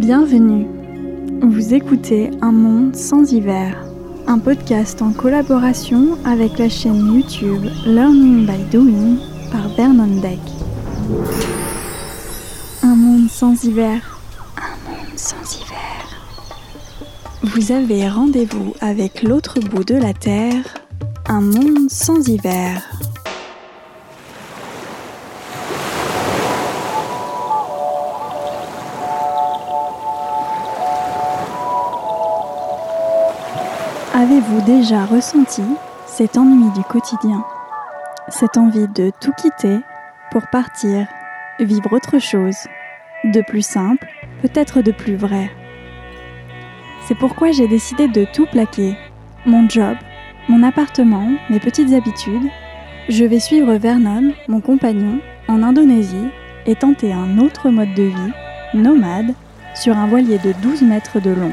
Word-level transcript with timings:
Bienvenue. 0.00 0.66
Vous 1.42 1.74
écoutez 1.74 2.30
Un 2.40 2.52
monde 2.52 2.96
sans 2.96 3.30
hiver, 3.34 3.84
un 4.26 4.38
podcast 4.38 5.02
en 5.02 5.12
collaboration 5.12 6.16
avec 6.24 6.58
la 6.58 6.70
chaîne 6.70 7.16
YouTube 7.16 7.66
Learning 7.84 8.46
by 8.46 8.64
Doing 8.72 9.18
par 9.52 9.68
Vernon 9.76 10.22
Deck. 10.22 10.38
Un 12.82 12.94
monde 12.94 13.28
sans 13.28 13.62
hiver. 13.62 14.18
Un 14.56 14.90
monde 14.90 15.18
sans 15.18 15.58
hiver. 15.58 16.24
Vous 17.42 17.70
avez 17.70 18.08
rendez-vous 18.08 18.72
avec 18.80 19.22
l'autre 19.22 19.60
bout 19.60 19.84
de 19.84 19.96
la 19.96 20.14
Terre. 20.14 20.64
Un 21.26 21.42
monde 21.42 21.90
sans 21.90 22.26
hiver. 22.26 22.89
Avez-vous 34.30 34.60
déjà 34.60 35.06
ressenti 35.06 35.64
cet 36.06 36.38
ennui 36.38 36.70
du 36.76 36.84
quotidien 36.84 37.44
Cette 38.28 38.58
envie 38.58 38.86
de 38.86 39.10
tout 39.20 39.32
quitter 39.32 39.80
pour 40.30 40.46
partir, 40.52 41.08
vivre 41.58 41.92
autre 41.92 42.20
chose, 42.20 42.54
de 43.24 43.40
plus 43.40 43.66
simple, 43.66 44.06
peut-être 44.40 44.82
de 44.82 44.92
plus 44.92 45.16
vrai? 45.16 45.50
C'est 47.08 47.16
pourquoi 47.16 47.50
j'ai 47.50 47.66
décidé 47.66 48.06
de 48.06 48.24
tout 48.24 48.46
plaquer. 48.46 48.96
Mon 49.46 49.68
job, 49.68 49.96
mon 50.48 50.62
appartement, 50.62 51.28
mes 51.48 51.58
petites 51.58 51.92
habitudes. 51.92 52.48
Je 53.08 53.24
vais 53.24 53.40
suivre 53.40 53.74
Vernon, 53.74 54.32
mon 54.46 54.60
compagnon, 54.60 55.18
en 55.48 55.60
Indonésie 55.64 56.28
et 56.66 56.76
tenter 56.76 57.12
un 57.12 57.38
autre 57.38 57.70
mode 57.70 57.94
de 57.94 58.04
vie, 58.04 58.32
nomade, 58.74 59.34
sur 59.74 59.96
un 59.96 60.06
voilier 60.06 60.38
de 60.38 60.52
12 60.62 60.82
mètres 60.82 61.18
de 61.18 61.30
long. 61.30 61.52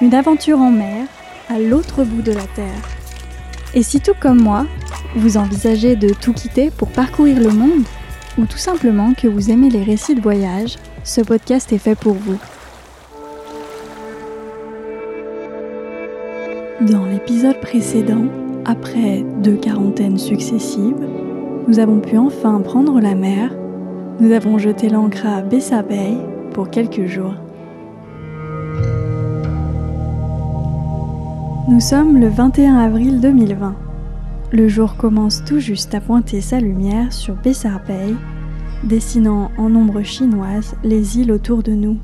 Une 0.00 0.14
aventure 0.14 0.60
en 0.60 0.70
mer 0.70 1.06
à 1.48 1.58
l'autre 1.58 2.04
bout 2.04 2.22
de 2.22 2.32
la 2.32 2.46
Terre. 2.54 2.82
Et 3.74 3.82
si 3.82 4.00
tout 4.00 4.14
comme 4.20 4.40
moi, 4.40 4.66
vous 5.16 5.36
envisagez 5.36 5.96
de 5.96 6.10
tout 6.10 6.32
quitter 6.32 6.70
pour 6.70 6.88
parcourir 6.88 7.40
le 7.40 7.50
monde, 7.50 7.84
ou 8.38 8.46
tout 8.46 8.58
simplement 8.58 9.14
que 9.14 9.28
vous 9.28 9.50
aimez 9.50 9.70
les 9.70 9.82
récits 9.82 10.14
de 10.14 10.20
voyage, 10.20 10.76
ce 11.04 11.20
podcast 11.20 11.72
est 11.72 11.78
fait 11.78 11.94
pour 11.94 12.14
vous. 12.14 12.38
Dans 16.80 17.06
l'épisode 17.06 17.60
précédent, 17.60 18.26
après 18.64 19.24
deux 19.38 19.56
quarantaines 19.56 20.18
successives, 20.18 21.06
nous 21.68 21.78
avons 21.78 22.00
pu 22.00 22.18
enfin 22.18 22.60
prendre 22.60 23.00
la 23.00 23.14
mer. 23.14 23.54
Nous 24.20 24.32
avons 24.32 24.58
jeté 24.58 24.88
l'ancre 24.88 25.26
à 25.26 25.42
Bessa 25.42 25.82
Bay 25.82 26.14
pour 26.52 26.70
quelques 26.70 27.06
jours. 27.06 27.43
Nous 31.66 31.80
sommes 31.80 32.18
le 32.18 32.28
21 32.28 32.76
avril 32.76 33.22
2020. 33.22 33.74
Le 34.52 34.68
jour 34.68 34.98
commence 34.98 35.42
tout 35.46 35.60
juste 35.60 35.94
à 35.94 36.00
pointer 36.02 36.42
sa 36.42 36.60
lumière 36.60 37.10
sur 37.10 37.36
Bessar 37.36 37.80
Bay, 37.88 38.14
dessinant 38.82 39.50
en 39.56 39.74
ombre 39.74 40.02
chinoise 40.02 40.74
les 40.84 41.18
îles 41.18 41.32
autour 41.32 41.62
de 41.62 41.72
nous. 41.72 41.96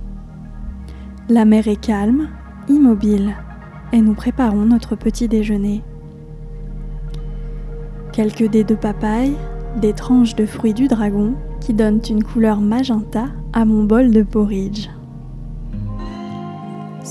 La 1.28 1.44
mer 1.44 1.68
est 1.68 1.78
calme, 1.78 2.30
immobile, 2.70 3.36
et 3.92 4.00
nous 4.00 4.14
préparons 4.14 4.64
notre 4.64 4.96
petit 4.96 5.28
déjeuner. 5.28 5.82
Quelques 8.14 8.48
dés 8.48 8.64
de 8.64 8.74
papaye, 8.74 9.34
des 9.78 9.92
tranches 9.92 10.36
de 10.36 10.46
fruits 10.46 10.74
du 10.74 10.88
dragon 10.88 11.34
qui 11.60 11.74
donnent 11.74 12.00
une 12.08 12.24
couleur 12.24 12.62
magenta 12.62 13.26
à 13.52 13.66
mon 13.66 13.84
bol 13.84 14.10
de 14.10 14.22
porridge. 14.22 14.88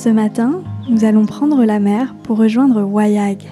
Ce 0.01 0.07
matin, 0.07 0.61
nous 0.89 1.03
allons 1.03 1.25
prendre 1.25 1.65
la 1.65 1.81
mer 1.81 2.15
pour 2.23 2.37
rejoindre 2.37 2.83
Wayag. 2.83 3.43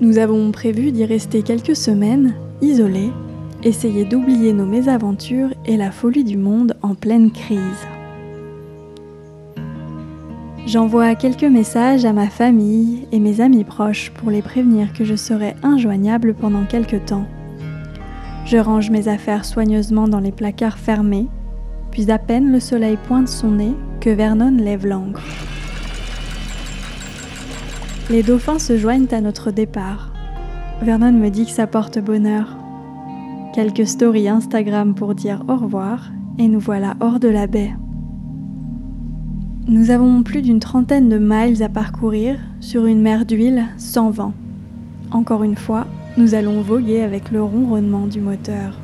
Nous 0.00 0.16
avons 0.16 0.50
prévu 0.52 0.90
d'y 0.90 1.04
rester 1.04 1.42
quelques 1.42 1.76
semaines, 1.76 2.32
isolés, 2.62 3.12
essayer 3.62 4.06
d'oublier 4.06 4.54
nos 4.54 4.64
mésaventures 4.64 5.50
et 5.66 5.76
la 5.76 5.90
folie 5.90 6.24
du 6.24 6.38
monde 6.38 6.78
en 6.80 6.94
pleine 6.94 7.30
crise. 7.30 7.60
J'envoie 10.64 11.14
quelques 11.14 11.44
messages 11.44 12.06
à 12.06 12.14
ma 12.14 12.28
famille 12.28 13.06
et 13.12 13.18
mes 13.18 13.42
amis 13.42 13.64
proches 13.64 14.10
pour 14.12 14.30
les 14.30 14.40
prévenir 14.40 14.94
que 14.94 15.04
je 15.04 15.14
serai 15.14 15.56
injoignable 15.62 16.32
pendant 16.32 16.64
quelques 16.64 17.04
temps. 17.04 17.26
Je 18.46 18.56
range 18.56 18.88
mes 18.88 19.08
affaires 19.08 19.44
soigneusement 19.44 20.08
dans 20.08 20.20
les 20.20 20.32
placards 20.32 20.78
fermés, 20.78 21.28
puis 21.90 22.10
à 22.10 22.18
peine 22.18 22.50
le 22.50 22.60
soleil 22.60 22.96
pointe 23.06 23.28
son 23.28 23.50
nez 23.50 23.74
que 24.00 24.10
Vernon 24.10 24.56
lève 24.56 24.86
l'encre. 24.86 25.22
Les 28.10 28.22
dauphins 28.22 28.58
se 28.58 28.78
joignent 28.78 29.08
à 29.12 29.20
notre 29.20 29.50
départ. 29.50 30.12
Vernon 30.82 31.12
me 31.12 31.28
dit 31.28 31.44
que 31.44 31.50
ça 31.50 31.66
porte 31.66 31.98
bonheur. 31.98 32.56
Quelques 33.54 33.86
stories 33.86 34.28
Instagram 34.28 34.94
pour 34.94 35.14
dire 35.14 35.42
au 35.48 35.56
revoir 35.56 36.10
et 36.38 36.48
nous 36.48 36.60
voilà 36.60 36.96
hors 37.00 37.18
de 37.18 37.28
la 37.28 37.46
baie. 37.46 37.72
Nous 39.66 39.90
avons 39.90 40.22
plus 40.22 40.42
d'une 40.42 40.60
trentaine 40.60 41.08
de 41.08 41.18
miles 41.18 41.62
à 41.62 41.68
parcourir 41.68 42.38
sur 42.60 42.86
une 42.86 43.02
mer 43.02 43.26
d'huile 43.26 43.66
sans 43.76 44.10
vent. 44.10 44.32
Encore 45.10 45.42
une 45.42 45.56
fois, 45.56 45.86
nous 46.16 46.34
allons 46.34 46.62
voguer 46.62 47.02
avec 47.02 47.30
le 47.30 47.42
ronronnement 47.42 48.06
du 48.06 48.20
moteur. 48.20 48.78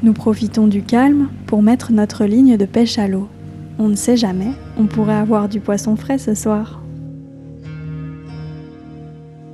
Nous 0.00 0.12
profitons 0.12 0.68
du 0.68 0.82
calme 0.82 1.28
pour 1.46 1.60
mettre 1.60 1.90
notre 1.90 2.24
ligne 2.24 2.56
de 2.56 2.66
pêche 2.66 2.98
à 2.98 3.08
l'eau. 3.08 3.28
On 3.80 3.88
ne 3.88 3.96
sait 3.96 4.16
jamais, 4.16 4.52
on 4.78 4.86
pourrait 4.86 5.14
avoir 5.14 5.48
du 5.48 5.58
poisson 5.58 5.96
frais 5.96 6.18
ce 6.18 6.34
soir. 6.34 6.80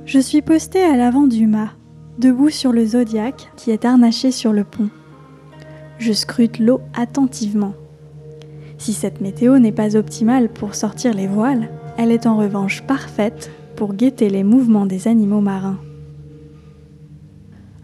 Je 0.05 0.19
suis 0.19 0.43
postée 0.43 0.83
à 0.83 0.95
l'avant 0.95 1.25
du 1.25 1.47
mât, 1.47 1.71
debout 2.19 2.51
sur 2.51 2.71
le 2.71 2.85
zodiaque 2.85 3.51
qui 3.55 3.71
est 3.71 3.85
harnaché 3.85 4.29
sur 4.29 4.53
le 4.53 4.63
pont. 4.63 4.89
Je 5.97 6.13
scrute 6.13 6.59
l'eau 6.59 6.79
attentivement. 6.93 7.73
Si 8.77 8.93
cette 8.93 9.21
météo 9.21 9.57
n'est 9.57 9.71
pas 9.71 9.95
optimale 9.95 10.49
pour 10.49 10.75
sortir 10.75 11.15
les 11.15 11.27
voiles, 11.27 11.69
elle 11.97 12.11
est 12.11 12.27
en 12.27 12.37
revanche 12.37 12.83
parfaite 12.83 13.49
pour 13.75 13.95
guetter 13.95 14.29
les 14.29 14.43
mouvements 14.43 14.85
des 14.85 15.07
animaux 15.07 15.41
marins. 15.41 15.79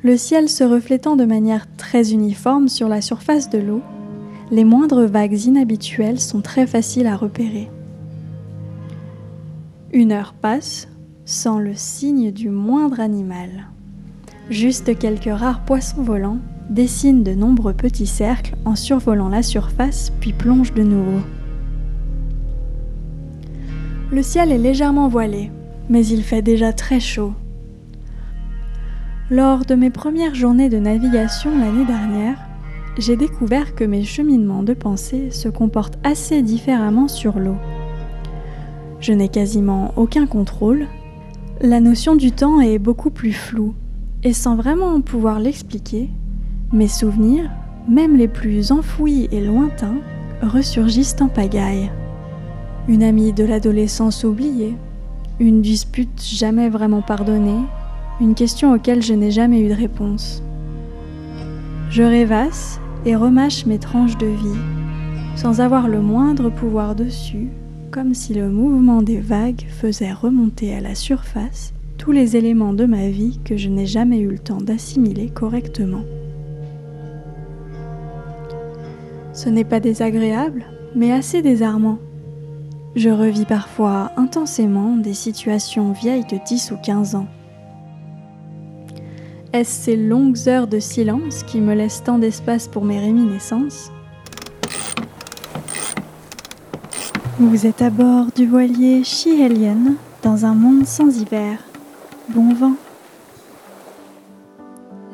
Le 0.03 0.17
ciel 0.17 0.49
se 0.49 0.63
reflétant 0.63 1.15
de 1.15 1.25
manière 1.25 1.67
très 1.77 2.11
uniforme 2.11 2.69
sur 2.69 2.87
la 2.87 3.01
surface 3.01 3.51
de 3.51 3.59
l'eau, 3.59 3.81
les 4.49 4.63
moindres 4.63 5.05
vagues 5.05 5.45
inhabituelles 5.45 6.19
sont 6.19 6.41
très 6.41 6.65
faciles 6.65 7.05
à 7.05 7.15
repérer. 7.15 7.69
Une 9.93 10.11
heure 10.11 10.33
passe, 10.33 10.87
sans 11.23 11.59
le 11.59 11.75
signe 11.75 12.31
du 12.31 12.49
moindre 12.49 12.99
animal. 12.99 13.67
Juste 14.49 14.97
quelques 14.97 15.31
rares 15.31 15.63
poissons 15.65 16.01
volants 16.01 16.39
dessinent 16.71 17.23
de 17.23 17.33
nombreux 17.33 17.73
petits 17.73 18.07
cercles 18.07 18.55
en 18.65 18.75
survolant 18.75 19.29
la 19.29 19.43
surface 19.43 20.11
puis 20.19 20.33
plongent 20.33 20.73
de 20.73 20.83
nouveau. 20.83 21.21
Le 24.11 24.23
ciel 24.23 24.51
est 24.51 24.57
légèrement 24.57 25.09
voilé, 25.09 25.51
mais 25.89 26.05
il 26.07 26.23
fait 26.23 26.41
déjà 26.41 26.73
très 26.73 26.99
chaud. 26.99 27.33
Lors 29.31 29.63
de 29.63 29.75
mes 29.75 29.89
premières 29.89 30.35
journées 30.35 30.67
de 30.67 30.77
navigation 30.77 31.57
l'année 31.57 31.85
dernière, 31.85 32.37
j'ai 32.97 33.15
découvert 33.15 33.75
que 33.75 33.85
mes 33.85 34.03
cheminements 34.03 34.61
de 34.61 34.73
pensée 34.73 35.31
se 35.31 35.47
comportent 35.47 35.97
assez 36.03 36.41
différemment 36.41 37.07
sur 37.07 37.39
l'eau. 37.39 37.55
Je 38.99 39.13
n'ai 39.13 39.29
quasiment 39.29 39.93
aucun 39.95 40.27
contrôle 40.27 40.85
la 41.61 41.79
notion 41.79 42.17
du 42.17 42.33
temps 42.33 42.59
est 42.59 42.77
beaucoup 42.77 43.09
plus 43.09 43.31
floue, 43.31 43.73
et 44.23 44.33
sans 44.33 44.57
vraiment 44.57 44.99
pouvoir 44.99 45.39
l'expliquer, 45.39 46.09
mes 46.73 46.89
souvenirs, 46.89 47.49
même 47.87 48.17
les 48.17 48.27
plus 48.27 48.73
enfouis 48.73 49.29
et 49.31 49.39
lointains, 49.39 49.99
ressurgissent 50.41 51.15
en 51.21 51.29
pagaille. 51.29 51.89
Une 52.89 53.03
amie 53.03 53.31
de 53.31 53.45
l'adolescence 53.45 54.25
oubliée, 54.25 54.75
une 55.39 55.61
dispute 55.61 56.21
jamais 56.21 56.67
vraiment 56.67 57.01
pardonnée, 57.01 57.61
une 58.19 58.35
question 58.35 58.73
auquel 58.73 59.01
je 59.01 59.13
n'ai 59.13 59.31
jamais 59.31 59.61
eu 59.61 59.69
de 59.69 59.73
réponse. 59.73 60.43
Je 61.89 62.03
rêvasse 62.03 62.79
et 63.05 63.15
remâche 63.15 63.65
mes 63.65 63.79
tranches 63.79 64.17
de 64.17 64.27
vie, 64.27 64.59
sans 65.35 65.61
avoir 65.61 65.87
le 65.87 66.01
moindre 66.01 66.49
pouvoir 66.49 66.95
dessus, 66.95 67.49
comme 67.91 68.13
si 68.13 68.33
le 68.33 68.49
mouvement 68.49 69.01
des 69.01 69.19
vagues 69.19 69.65
faisait 69.67 70.13
remonter 70.13 70.73
à 70.73 70.81
la 70.81 70.95
surface 70.95 71.73
tous 71.97 72.11
les 72.11 72.37
éléments 72.37 72.73
de 72.73 72.85
ma 72.85 73.09
vie 73.09 73.39
que 73.43 73.57
je 73.57 73.69
n'ai 73.69 73.85
jamais 73.85 74.19
eu 74.19 74.29
le 74.29 74.39
temps 74.39 74.61
d'assimiler 74.61 75.29
correctement. 75.29 76.03
Ce 79.33 79.49
n'est 79.49 79.63
pas 79.65 79.79
désagréable, 79.79 80.65
mais 80.95 81.11
assez 81.11 81.41
désarmant. 81.41 81.99
Je 82.95 83.09
revis 83.09 83.45
parfois 83.45 84.11
intensément 84.17 84.97
des 84.97 85.13
situations 85.13 85.91
vieilles 85.91 86.25
de 86.25 86.37
10 86.45 86.71
ou 86.71 86.77
15 86.83 87.15
ans. 87.15 87.27
Est-ce 89.53 89.83
ces 89.83 89.97
longues 89.97 90.47
heures 90.47 90.67
de 90.67 90.79
silence 90.79 91.43
qui 91.43 91.59
me 91.59 91.73
laissent 91.73 92.03
tant 92.05 92.17
d'espace 92.17 92.69
pour 92.69 92.85
mes 92.85 92.99
réminiscences 92.99 93.91
Vous 97.37 97.65
êtes 97.65 97.81
à 97.81 97.89
bord 97.89 98.27
du 98.33 98.47
voilier 98.47 99.03
Chihelien 99.03 99.95
dans 100.23 100.45
un 100.45 100.53
monde 100.53 100.85
sans 100.85 101.19
hiver. 101.19 101.59
Bon 102.29 102.53
vent. 102.53 102.75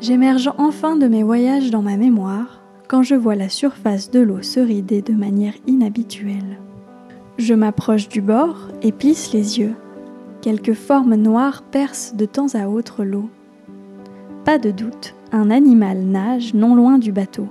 J'émerge 0.01 0.51
enfin 0.59 0.95
de 0.97 1.07
mes 1.07 1.23
voyages 1.23 1.71
dans 1.71 1.81
ma 1.81 1.97
mémoire 1.97 2.61
quand 2.87 3.01
je 3.01 3.15
vois 3.15 3.35
la 3.35 3.49
surface 3.49 4.11
de 4.11 4.19
l'eau 4.19 4.43
se 4.43 4.59
rider 4.59 5.01
de 5.01 5.13
manière 5.13 5.55
inhabituelle. 5.65 6.59
Je 7.39 7.55
m'approche 7.55 8.07
du 8.07 8.21
bord 8.21 8.67
et 8.83 8.91
plisse 8.91 9.33
les 9.33 9.57
yeux. 9.57 9.73
Quelques 10.41 10.75
formes 10.75 11.15
noires 11.15 11.63
percent 11.63 12.15
de 12.15 12.25
temps 12.25 12.53
à 12.53 12.67
autre 12.67 13.03
l'eau. 13.03 13.31
Pas 14.47 14.59
de 14.59 14.71
doute, 14.71 15.13
un 15.33 15.51
animal 15.51 15.97
nage 15.97 16.53
non 16.53 16.73
loin 16.73 16.99
du 16.99 17.11
bateau. 17.11 17.49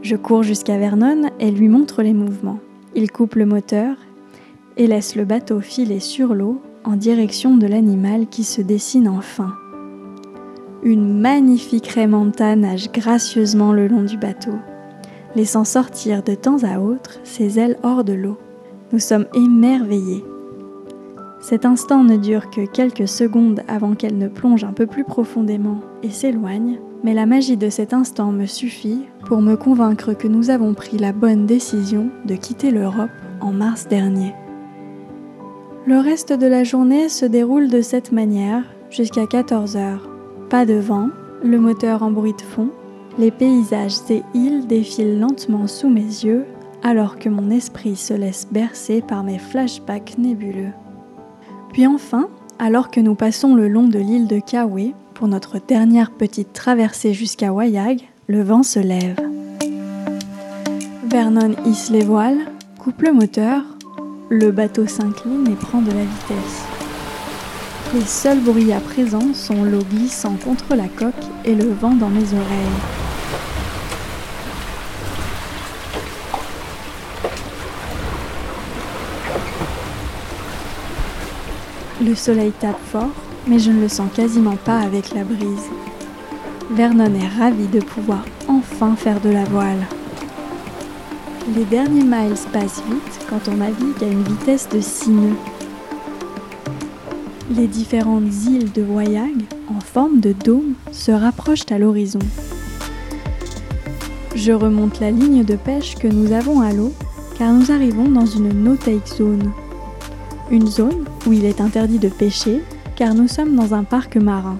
Je 0.00 0.16
cours 0.16 0.42
jusqu'à 0.42 0.78
Vernon 0.78 1.28
et 1.40 1.50
lui 1.50 1.68
montre 1.68 2.02
les 2.02 2.14
mouvements. 2.14 2.58
Il 2.94 3.12
coupe 3.12 3.34
le 3.34 3.44
moteur 3.44 3.94
et 4.78 4.86
laisse 4.86 5.14
le 5.14 5.26
bateau 5.26 5.60
filer 5.60 6.00
sur 6.00 6.32
l'eau 6.34 6.62
en 6.84 6.96
direction 6.96 7.58
de 7.58 7.66
l'animal 7.66 8.28
qui 8.28 8.44
se 8.44 8.62
dessine 8.62 9.08
enfin. 9.08 9.52
Une 10.84 11.20
magnifique 11.20 11.88
raimanta 11.88 12.56
nage 12.56 12.90
gracieusement 12.90 13.74
le 13.74 13.88
long 13.88 14.04
du 14.04 14.16
bateau, 14.16 14.54
laissant 15.36 15.64
sortir 15.64 16.22
de 16.22 16.34
temps 16.34 16.64
à 16.64 16.80
autre 16.80 17.20
ses 17.24 17.58
ailes 17.58 17.76
hors 17.82 18.04
de 18.04 18.14
l'eau. 18.14 18.38
Nous 18.92 19.00
sommes 19.00 19.26
émerveillés. 19.34 20.24
Cet 21.40 21.64
instant 21.64 22.02
ne 22.02 22.16
dure 22.16 22.50
que 22.50 22.66
quelques 22.66 23.08
secondes 23.08 23.62
avant 23.68 23.94
qu'elle 23.94 24.18
ne 24.18 24.28
plonge 24.28 24.64
un 24.64 24.72
peu 24.72 24.86
plus 24.86 25.04
profondément 25.04 25.80
et 26.02 26.10
s'éloigne, 26.10 26.80
mais 27.04 27.14
la 27.14 27.26
magie 27.26 27.56
de 27.56 27.70
cet 27.70 27.92
instant 27.92 28.32
me 28.32 28.46
suffit 28.46 29.04
pour 29.24 29.40
me 29.40 29.54
convaincre 29.54 30.14
que 30.14 30.26
nous 30.26 30.50
avons 30.50 30.74
pris 30.74 30.98
la 30.98 31.12
bonne 31.12 31.46
décision 31.46 32.10
de 32.24 32.34
quitter 32.34 32.70
l'Europe 32.70 33.10
en 33.40 33.52
mars 33.52 33.86
dernier. 33.86 34.34
Le 35.86 35.98
reste 35.98 36.32
de 36.32 36.46
la 36.46 36.64
journée 36.64 37.08
se 37.08 37.24
déroule 37.24 37.68
de 37.68 37.82
cette 37.82 38.12
manière 38.12 38.64
jusqu'à 38.90 39.26
14 39.26 39.76
heures. 39.76 40.08
Pas 40.50 40.66
de 40.66 40.74
vent, 40.74 41.08
le 41.42 41.58
moteur 41.58 42.02
en 42.02 42.10
bruit 42.10 42.34
de 42.34 42.42
fond, 42.42 42.68
les 43.16 43.30
paysages 43.30 43.98
et 44.10 44.22
îles 44.34 44.66
défilent 44.66 45.20
lentement 45.20 45.66
sous 45.66 45.88
mes 45.88 46.00
yeux 46.02 46.44
alors 46.82 47.18
que 47.18 47.28
mon 47.28 47.50
esprit 47.50 47.96
se 47.96 48.14
laisse 48.14 48.46
bercer 48.50 49.02
par 49.02 49.24
mes 49.24 49.38
flashbacks 49.38 50.18
nébuleux. 50.18 50.72
Puis 51.78 51.86
enfin, 51.86 52.28
alors 52.58 52.90
que 52.90 52.98
nous 52.98 53.14
passons 53.14 53.54
le 53.54 53.68
long 53.68 53.86
de 53.86 54.00
l'île 54.00 54.26
de 54.26 54.40
Kauai, 54.40 54.94
pour 55.14 55.28
notre 55.28 55.60
dernière 55.64 56.10
petite 56.10 56.52
traversée 56.52 57.14
jusqu'à 57.14 57.52
Wayag, 57.52 58.00
le 58.26 58.42
vent 58.42 58.64
se 58.64 58.80
lève. 58.80 59.16
Vernon 61.04 61.54
hisse 61.64 61.90
les 61.90 62.02
voiles, 62.02 62.50
coupe 62.80 63.02
le 63.02 63.12
moteur, 63.12 63.62
le 64.28 64.50
bateau 64.50 64.88
s'incline 64.88 65.46
et 65.46 65.54
prend 65.54 65.80
de 65.80 65.92
la 65.92 66.02
vitesse. 66.02 66.64
Les 67.94 68.00
seuls 68.00 68.40
bruits 68.40 68.72
à 68.72 68.80
présent 68.80 69.32
sont 69.32 69.62
l'eau 69.62 69.84
glissant 69.88 70.34
contre 70.44 70.74
la 70.74 70.88
coque 70.88 71.14
et 71.44 71.54
le 71.54 71.70
vent 71.70 71.94
dans 71.94 72.10
mes 72.10 72.34
oreilles. 72.34 73.07
Le 82.08 82.14
soleil 82.14 82.52
tape 82.58 82.80
fort 82.90 83.10
mais 83.46 83.58
je 83.58 83.70
ne 83.70 83.82
le 83.82 83.88
sens 83.88 84.10
quasiment 84.14 84.56
pas 84.56 84.78
avec 84.78 85.14
la 85.14 85.24
brise. 85.24 85.68
Vernon 86.70 87.12
est 87.14 87.38
ravi 87.38 87.66
de 87.66 87.80
pouvoir 87.80 88.24
enfin 88.46 88.96
faire 88.96 89.20
de 89.20 89.28
la 89.28 89.44
voile. 89.44 89.86
Les 91.54 91.64
derniers 91.64 92.04
miles 92.04 92.38
passent 92.50 92.82
vite 92.88 93.26
quand 93.28 93.50
on 93.50 93.56
navigue 93.56 94.02
à 94.02 94.06
une 94.06 94.22
vitesse 94.22 94.70
de 94.70 94.80
6 94.80 95.10
nœuds. 95.10 95.36
Les 97.54 97.66
différentes 97.66 98.32
îles 98.46 98.72
de 98.72 98.82
Wayag, 98.82 99.44
en 99.68 99.80
forme 99.80 100.20
de 100.20 100.32
dôme, 100.32 100.76
se 100.92 101.12
rapprochent 101.12 101.70
à 101.70 101.78
l'horizon. 101.78 102.20
Je 104.34 104.52
remonte 104.52 104.98
la 105.00 105.10
ligne 105.10 105.44
de 105.44 105.56
pêche 105.56 105.94
que 105.96 106.08
nous 106.08 106.32
avons 106.32 106.62
à 106.62 106.72
l'eau 106.72 106.94
car 107.38 107.52
nous 107.52 107.70
arrivons 107.70 108.08
dans 108.08 108.26
une 108.26 108.64
no-take 108.64 109.14
zone. 109.14 109.52
Une 110.50 110.66
zone 110.66 111.04
où 111.26 111.32
il 111.32 111.44
est 111.44 111.60
interdit 111.60 111.98
de 111.98 112.08
pêcher 112.08 112.62
car 112.96 113.14
nous 113.14 113.28
sommes 113.28 113.54
dans 113.54 113.74
un 113.74 113.84
parc 113.84 114.16
marin. 114.16 114.58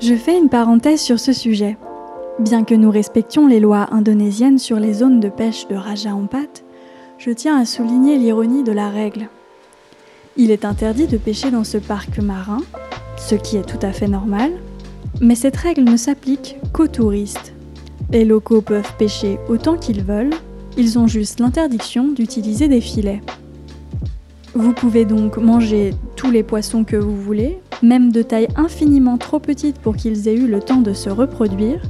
Je 0.00 0.14
fais 0.14 0.36
une 0.36 0.48
parenthèse 0.48 1.00
sur 1.00 1.20
ce 1.20 1.32
sujet. 1.32 1.76
Bien 2.40 2.64
que 2.64 2.74
nous 2.74 2.90
respections 2.90 3.46
les 3.46 3.60
lois 3.60 3.86
indonésiennes 3.92 4.58
sur 4.58 4.80
les 4.80 4.94
zones 4.94 5.20
de 5.20 5.28
pêche 5.28 5.68
de 5.68 5.76
Raja 5.76 6.12
Ampat, 6.12 6.64
je 7.18 7.30
tiens 7.30 7.56
à 7.56 7.64
souligner 7.64 8.18
l'ironie 8.18 8.64
de 8.64 8.72
la 8.72 8.88
règle. 8.88 9.28
Il 10.36 10.50
est 10.50 10.64
interdit 10.64 11.06
de 11.06 11.16
pêcher 11.16 11.52
dans 11.52 11.62
ce 11.62 11.78
parc 11.78 12.18
marin, 12.18 12.62
ce 13.16 13.36
qui 13.36 13.56
est 13.56 13.66
tout 13.66 13.78
à 13.86 13.92
fait 13.92 14.08
normal, 14.08 14.50
mais 15.20 15.36
cette 15.36 15.56
règle 15.56 15.84
ne 15.84 15.96
s'applique 15.96 16.56
qu'aux 16.72 16.88
touristes. 16.88 17.52
Les 18.10 18.24
locaux 18.24 18.60
peuvent 18.60 18.92
pêcher 18.98 19.38
autant 19.48 19.76
qu'ils 19.76 20.02
veulent, 20.02 20.34
ils 20.76 20.98
ont 20.98 21.06
juste 21.06 21.38
l'interdiction 21.38 22.08
d'utiliser 22.08 22.66
des 22.66 22.80
filets. 22.80 23.20
Vous 24.54 24.74
pouvez 24.74 25.06
donc 25.06 25.38
manger 25.38 25.94
tous 26.14 26.30
les 26.30 26.42
poissons 26.42 26.84
que 26.84 26.96
vous 26.96 27.16
voulez, 27.16 27.58
même 27.82 28.12
de 28.12 28.20
taille 28.20 28.48
infiniment 28.54 29.16
trop 29.16 29.38
petite 29.38 29.78
pour 29.78 29.96
qu'ils 29.96 30.28
aient 30.28 30.36
eu 30.36 30.46
le 30.46 30.60
temps 30.60 30.82
de 30.82 30.92
se 30.92 31.08
reproduire, 31.08 31.80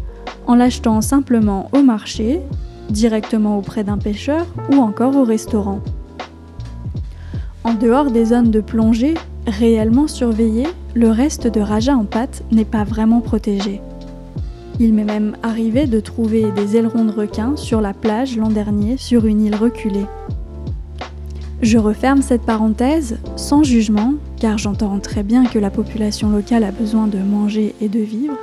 en 0.46 0.54
l'achetant 0.54 1.00
simplement 1.00 1.68
au 1.72 1.82
marché, 1.82 2.40
directement 2.88 3.58
auprès 3.58 3.82
d'un 3.82 3.98
pêcheur 3.98 4.46
ou 4.70 4.76
encore 4.76 5.16
au 5.16 5.24
restaurant. 5.24 5.80
En 7.64 7.74
dehors 7.74 8.12
des 8.12 8.26
zones 8.26 8.52
de 8.52 8.60
plongée 8.60 9.14
réellement 9.48 10.06
surveillées, 10.06 10.68
le 10.94 11.10
reste 11.10 11.48
de 11.48 11.60
Raja 11.60 11.96
en 11.96 12.04
pâte 12.04 12.44
n'est 12.52 12.64
pas 12.64 12.84
vraiment 12.84 13.20
protégé. 13.20 13.80
Il 14.78 14.94
m'est 14.94 15.04
même 15.04 15.36
arrivé 15.42 15.86
de 15.86 15.98
trouver 15.98 16.52
des 16.52 16.76
ailerons 16.76 17.06
de 17.06 17.12
requin 17.12 17.56
sur 17.56 17.80
la 17.80 17.92
plage 17.92 18.36
l'an 18.36 18.50
dernier 18.50 18.96
sur 18.98 19.26
une 19.26 19.44
île 19.44 19.56
reculée. 19.56 20.06
Je 21.62 21.78
referme 21.78 22.22
cette 22.22 22.42
parenthèse 22.42 23.18
sans 23.36 23.62
jugement, 23.62 24.14
car 24.40 24.58
j'entends 24.58 24.98
très 24.98 25.22
bien 25.22 25.46
que 25.46 25.60
la 25.60 25.70
population 25.70 26.28
locale 26.28 26.64
a 26.64 26.72
besoin 26.72 27.06
de 27.06 27.18
manger 27.18 27.76
et 27.80 27.88
de 27.88 28.00
vivre, 28.00 28.36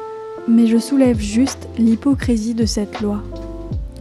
mais 0.47 0.67
je 0.67 0.77
soulève 0.77 1.19
juste 1.19 1.67
l'hypocrisie 1.77 2.53
de 2.53 2.65
cette 2.65 3.01
loi. 3.01 3.21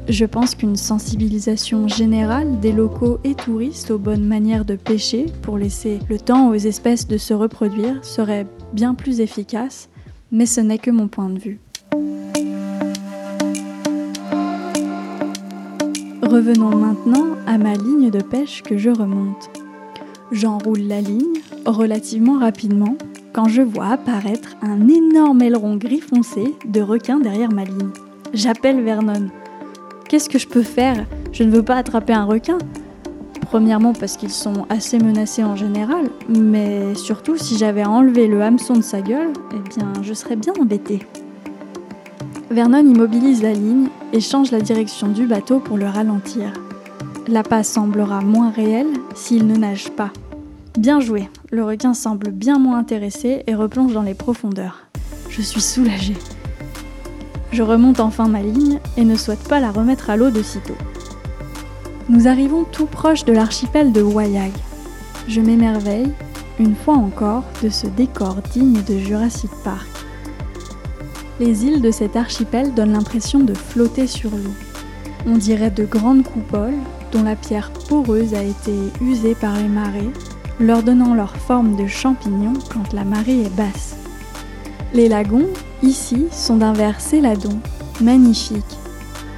Je 0.09 0.25
pense 0.25 0.55
qu'une 0.55 0.77
sensibilisation 0.77 1.89
générale 1.89 2.61
des 2.61 2.71
locaux 2.71 3.19
et 3.25 3.35
touristes 3.35 3.91
aux 3.91 3.99
bonnes 3.99 4.25
manières 4.25 4.65
de 4.65 4.77
pêcher 4.77 5.27
pour 5.43 5.59
laisser 5.59 5.99
le 6.09 6.21
temps 6.21 6.51
aux 6.51 6.55
espèces 6.55 7.09
de 7.09 7.19
se 7.19 7.35
reproduire 7.35 8.05
serait 8.05 8.47
bien 8.73 8.95
plus 8.95 9.19
efficace, 9.19 9.89
mais 10.31 10.47
ce 10.47 10.61
n'est 10.61 10.79
que 10.79 10.93
mon 10.93 11.09
point 11.09 11.29
de 11.29 11.41
vue. 11.41 11.59
Revenons 16.31 16.77
maintenant 16.77 17.25
à 17.47 17.57
ma 17.57 17.73
ligne 17.73 18.11
de 18.11 18.21
pêche 18.21 18.63
que 18.63 18.77
je 18.77 18.91
remonte. 18.91 19.49
J'enroule 20.31 20.83
la 20.83 21.01
ligne 21.01 21.41
relativement 21.65 22.39
rapidement 22.39 22.97
quand 23.33 23.49
je 23.49 23.63
vois 23.63 23.87
apparaître 23.87 24.55
un 24.61 24.89
énorme 24.89 25.41
aileron 25.41 25.77
gris 25.77 26.03
foncé 26.03 26.55
de 26.67 26.83
requin 26.83 27.19
derrière 27.19 27.51
ma 27.51 27.65
ligne. 27.65 27.89
J'appelle 28.35 28.83
Vernon. 28.83 29.29
Qu'est-ce 30.07 30.29
que 30.29 30.39
je 30.39 30.47
peux 30.47 30.63
faire? 30.63 31.07
Je 31.33 31.45
ne 31.45 31.51
veux 31.51 31.63
pas 31.63 31.77
attraper 31.77 32.13
un 32.13 32.25
requin. 32.25 32.59
Premièrement 33.41 33.95
parce 33.95 34.19
qu'ils 34.19 34.29
sont 34.29 34.67
assez 34.69 34.99
menacés 34.99 35.45
en 35.45 35.57
général, 35.57 36.11
mais 36.29 36.95
surtout 36.95 37.39
si 37.39 37.57
j'avais 37.57 37.87
enlevé 37.87 38.27
le 38.27 38.43
hameçon 38.43 38.75
de 38.75 38.83
sa 38.83 39.01
gueule, 39.01 39.33
eh 39.55 39.69
bien 39.71 39.95
je 40.03 40.13
serais 40.13 40.37
bien 40.37 40.53
embêtée. 40.61 41.01
Vernon 42.51 42.87
immobilise 42.87 43.43
la 43.43 43.53
ligne 43.53 43.89
et 44.15 44.21
change 44.21 44.51
la 44.53 44.61
direction 44.61 45.09
du 45.09 45.27
bateau 45.27 45.59
pour 45.59 45.77
le 45.77 45.87
ralentir. 45.87 46.55
L'appât 47.27 47.63
semblera 47.63 48.23
moins 48.23 48.51
réel 48.51 48.87
s'il 49.15 49.47
ne 49.47 49.55
nage 49.55 49.91
pas. 49.91 50.11
Bien 50.79 50.99
joué, 50.99 51.29
le 51.51 51.63
requin 51.63 51.93
semble 51.93 52.31
bien 52.31 52.59
moins 52.59 52.79
intéressé 52.79 53.43
et 53.47 53.55
replonge 53.55 53.93
dans 53.93 54.03
les 54.03 54.15
profondeurs. 54.15 54.87
Je 55.29 55.43
suis 55.43 55.61
soulagée. 55.61 56.17
Je 57.53 57.63
remonte 57.63 58.01
enfin 58.01 58.29
ma 58.29 58.41
ligne 58.41 58.79
et 58.97 59.05
ne 59.05 59.17
souhaite 59.17 59.47
pas 59.47 59.61
la 59.61 59.71
remettre 59.71 60.09
à 60.09 60.17
l'eau 60.17 60.31
de 60.31 60.43
sitôt. 60.43 60.77
Nous 62.09 62.29
arrivons 62.29 62.65
tout 62.65 62.87
proche 62.87 63.27
de 63.27 63.33
l'archipel 63.35 63.93
de 63.93 64.01
Wayag. 64.01 64.53
Je 65.27 65.43
m'émerveille, 65.43 66.11
une 66.59 66.75
fois 66.75 66.95
encore, 66.95 67.45
de 67.63 67.69
ce 67.69 67.87
décor 67.87 68.37
digne 68.53 68.83
de 68.89 68.97
Jurassic 68.97 69.51
Park. 69.65 69.98
Les 71.41 71.65
îles 71.65 71.81
de 71.81 71.93
cet 71.93 72.17
archipel 72.17 72.75
donnent 72.75 72.95
l'impression 72.95 73.39
de 73.39 73.55
flotter 73.55 74.09
sur 74.09 74.31
l'eau. 74.31 74.55
On 75.27 75.37
dirait 75.37 75.71
de 75.71 75.85
grandes 75.85 76.25
coupoles 76.25 76.79
dont 77.13 77.23
la 77.23 77.37
pierre 77.37 77.71
poreuse 77.89 78.35
a 78.35 78.43
été 78.43 78.73
usée 79.01 79.37
par 79.37 79.55
les 79.55 79.69
marées, 79.69 80.11
leur 80.59 80.83
donnant 80.83 81.15
leur 81.15 81.37
forme 81.37 81.77
de 81.77 81.87
champignons 81.87 82.55
quand 82.73 82.93
la 82.93 83.05
marée 83.05 83.43
est 83.43 83.57
basse. 83.57 83.97
Les 84.93 85.09
lagons, 85.09 85.49
ici, 85.83 86.27
sont 86.33 86.57
d'un 86.57 86.73
vert 86.73 87.01
céladon, 87.01 87.61
magnifique. 88.01 88.65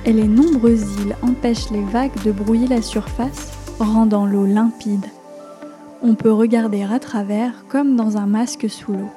et 0.07 0.14
les 0.14 0.28
nombreuses 0.28 0.87
îles 1.02 1.16
empêchent 1.23 1.71
les 1.71 1.85
vagues 1.85 2.23
de 2.25 2.33
brouiller 2.33 2.66
la 2.66 2.80
surface, 2.80 3.52
rendant 3.78 4.25
l'eau 4.25 4.47
limpide. 4.47 5.04
On 6.02 6.14
peut 6.14 6.33
regarder 6.33 6.85
à 6.85 6.99
travers 6.99 7.66
comme 7.69 7.97
dans 7.97 8.16
un 8.16 8.25
masque 8.25 8.71
sous 8.71 8.92
l'eau. 8.92 9.11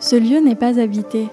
Ce 0.00 0.16
lieu 0.16 0.40
n'est 0.40 0.54
pas 0.54 0.78
habité. 0.78 1.28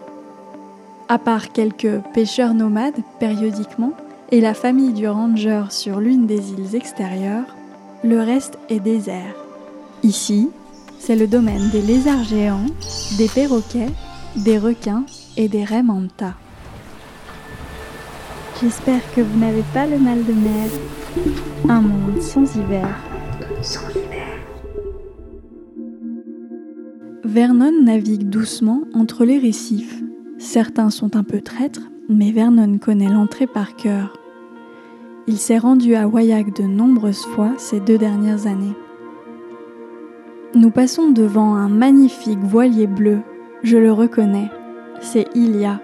À 1.12 1.18
part 1.18 1.52
quelques 1.52 2.00
pêcheurs 2.14 2.54
nomades 2.54 3.04
périodiquement 3.20 3.92
et 4.32 4.40
la 4.40 4.54
famille 4.54 4.94
du 4.94 5.10
ranger 5.10 5.64
sur 5.70 6.00
l'une 6.00 6.26
des 6.26 6.54
îles 6.54 6.74
extérieures, 6.74 7.54
le 8.02 8.22
reste 8.22 8.58
est 8.70 8.80
désert. 8.80 9.36
Ici, 10.04 10.50
c'est 11.00 11.18
le 11.18 11.28
domaine 11.28 11.70
des 11.72 11.82
lézards 11.82 12.24
géants, 12.24 12.66
des 13.18 13.28
perroquets, 13.28 13.90
des 14.38 14.58
requins 14.58 15.04
et 15.36 15.50
des 15.50 15.66
raies. 15.66 15.84
J'espère 18.62 19.02
que 19.14 19.20
vous 19.20 19.38
n'avez 19.38 19.66
pas 19.74 19.88
le 19.88 20.00
mal 20.00 20.24
de 20.24 20.32
mer. 20.32 20.70
Un 21.68 21.82
monde 21.82 22.22
sans 22.22 22.56
hiver. 22.56 22.88
Sans 23.62 23.90
hiver. 23.90 24.40
Vernon 27.26 27.84
navigue 27.84 28.30
doucement 28.30 28.84
entre 28.94 29.26
les 29.26 29.40
récifs. 29.40 30.02
Certains 30.42 30.90
sont 30.90 31.16
un 31.16 31.24
peu 31.24 31.40
traîtres, 31.40 31.92
mais 32.10 32.32
Vernon 32.32 32.80
connaît 32.80 33.08
l'entrée 33.08 33.46
par 33.46 33.76
cœur. 33.76 34.18
Il 35.28 35.38
s'est 35.38 35.60
rendu 35.60 35.94
à 35.94 36.08
Wayak 36.08 36.56
de 36.56 36.64
nombreuses 36.64 37.26
fois 37.26 37.52
ces 37.60 37.80
deux 37.80 38.00
dernières 38.00 38.48
années. 38.48 38.74
Nous 40.56 40.72
passons 40.72 41.12
devant 41.12 41.54
un 41.54 41.70
magnifique 41.70 42.40
voilier 42.40 42.88
bleu, 42.88 43.20
je 43.62 43.78
le 43.78 43.94
reconnais, 43.94 44.50
c'est 45.00 45.28
Ilia, 45.36 45.80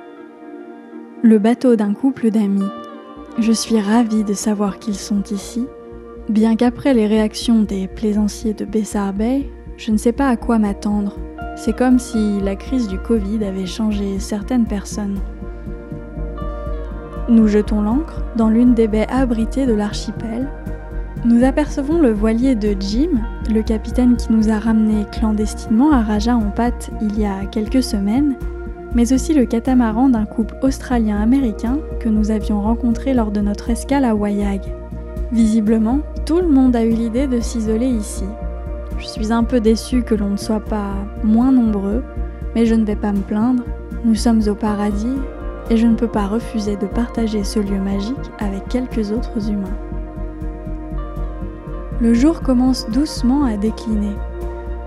le 1.22 1.38
bateau 1.38 1.76
d'un 1.76 1.94
couple 1.94 2.32
d'amis. 2.32 2.68
Je 3.38 3.52
suis 3.52 3.80
ravie 3.80 4.24
de 4.24 4.34
savoir 4.34 4.80
qu'ils 4.80 4.96
sont 4.96 5.24
ici, 5.30 5.68
bien 6.30 6.56
qu'après 6.56 6.96
les 6.96 7.06
réactions 7.06 7.62
des 7.62 7.88
plaisanciers 7.88 8.56
de 8.56 8.66
Bessar 8.66 9.14
Bay, 9.14 9.48
je 9.78 9.92
ne 9.92 9.98
sais 9.98 10.14
pas 10.14 10.30
à 10.30 10.36
quoi 10.36 10.58
m'attendre. 10.58 11.16
C'est 11.58 11.74
comme 11.74 11.98
si 11.98 12.40
la 12.40 12.56
crise 12.56 12.88
du 12.88 13.00
Covid 13.00 13.44
avait 13.44 13.66
changé 13.66 14.20
certaines 14.20 14.68
personnes. 14.68 15.20
Nous 17.30 17.48
jetons 17.48 17.82
l'ancre 17.82 18.22
dans 18.36 18.48
l'une 18.48 18.76
des 18.76 18.88
baies 18.88 19.08
abritées 19.10 19.66
de 19.66 19.74
l'archipel. 19.74 20.48
Nous 21.26 21.44
apercevons 21.44 22.00
le 22.00 22.14
voilier 22.14 22.54
de 22.54 22.76
Jim, 22.80 23.10
le 23.50 23.64
capitaine 23.64 24.18
qui 24.18 24.32
nous 24.32 24.52
a 24.52 24.60
ramenés 24.60 25.06
clandestinement 25.12 25.92
à 25.92 26.04
Raja 26.04 26.38
en 26.38 26.52
pâte 26.52 26.92
il 27.02 27.20
y 27.20 27.26
a 27.26 27.46
quelques 27.46 27.84
semaines, 27.84 28.36
mais 28.94 29.12
aussi 29.12 29.34
le 29.34 29.46
catamaran 29.46 30.10
d'un 30.10 30.26
couple 30.26 30.56
australien-américain 30.62 31.80
que 32.00 32.08
nous 32.08 32.30
avions 32.30 32.62
rencontré 32.62 33.16
lors 33.16 33.32
de 33.32 33.42
notre 33.42 33.72
escale 33.72 34.06
à 34.06 34.16
Wayag. 34.16 34.62
Visiblement, 35.32 36.02
tout 36.28 36.38
le 36.38 36.48
monde 36.48 36.76
a 36.76 36.86
eu 36.86 36.92
l'idée 36.92 37.28
de 37.28 37.40
s'isoler 37.40 37.88
ici. 37.88 38.26
Je 38.98 39.06
suis 39.06 39.32
un 39.32 39.44
peu 39.44 39.60
déçue 39.60 40.02
que 40.02 40.16
l'on 40.16 40.30
ne 40.30 40.38
soit 40.38 40.60
pas 40.60 40.94
moins 41.24 41.52
nombreux, 41.52 42.04
mais 42.56 42.66
je 42.66 42.74
ne 42.74 42.84
vais 42.84 42.96
pas 42.96 43.12
me 43.12 43.22
plaindre. 43.22 43.64
Nous 44.04 44.16
sommes 44.16 44.42
au 44.48 44.56
paradis 44.56 45.18
et 45.70 45.78
je 45.78 45.86
ne 45.86 45.96
peux 45.96 46.08
pas 46.08 46.28
refuser 46.28 46.78
de 46.78 46.88
partager 46.88 47.44
ce 47.44 47.60
lieu 47.60 47.80
magique 47.80 48.16
avec 48.40 48.68
quelques 48.70 49.12
autres 49.12 49.50
humains. 49.50 49.78
Le 52.02 52.14
jour 52.14 52.42
commence 52.42 52.90
doucement 52.90 53.46
à 53.46 53.58
décliner. 53.58 54.16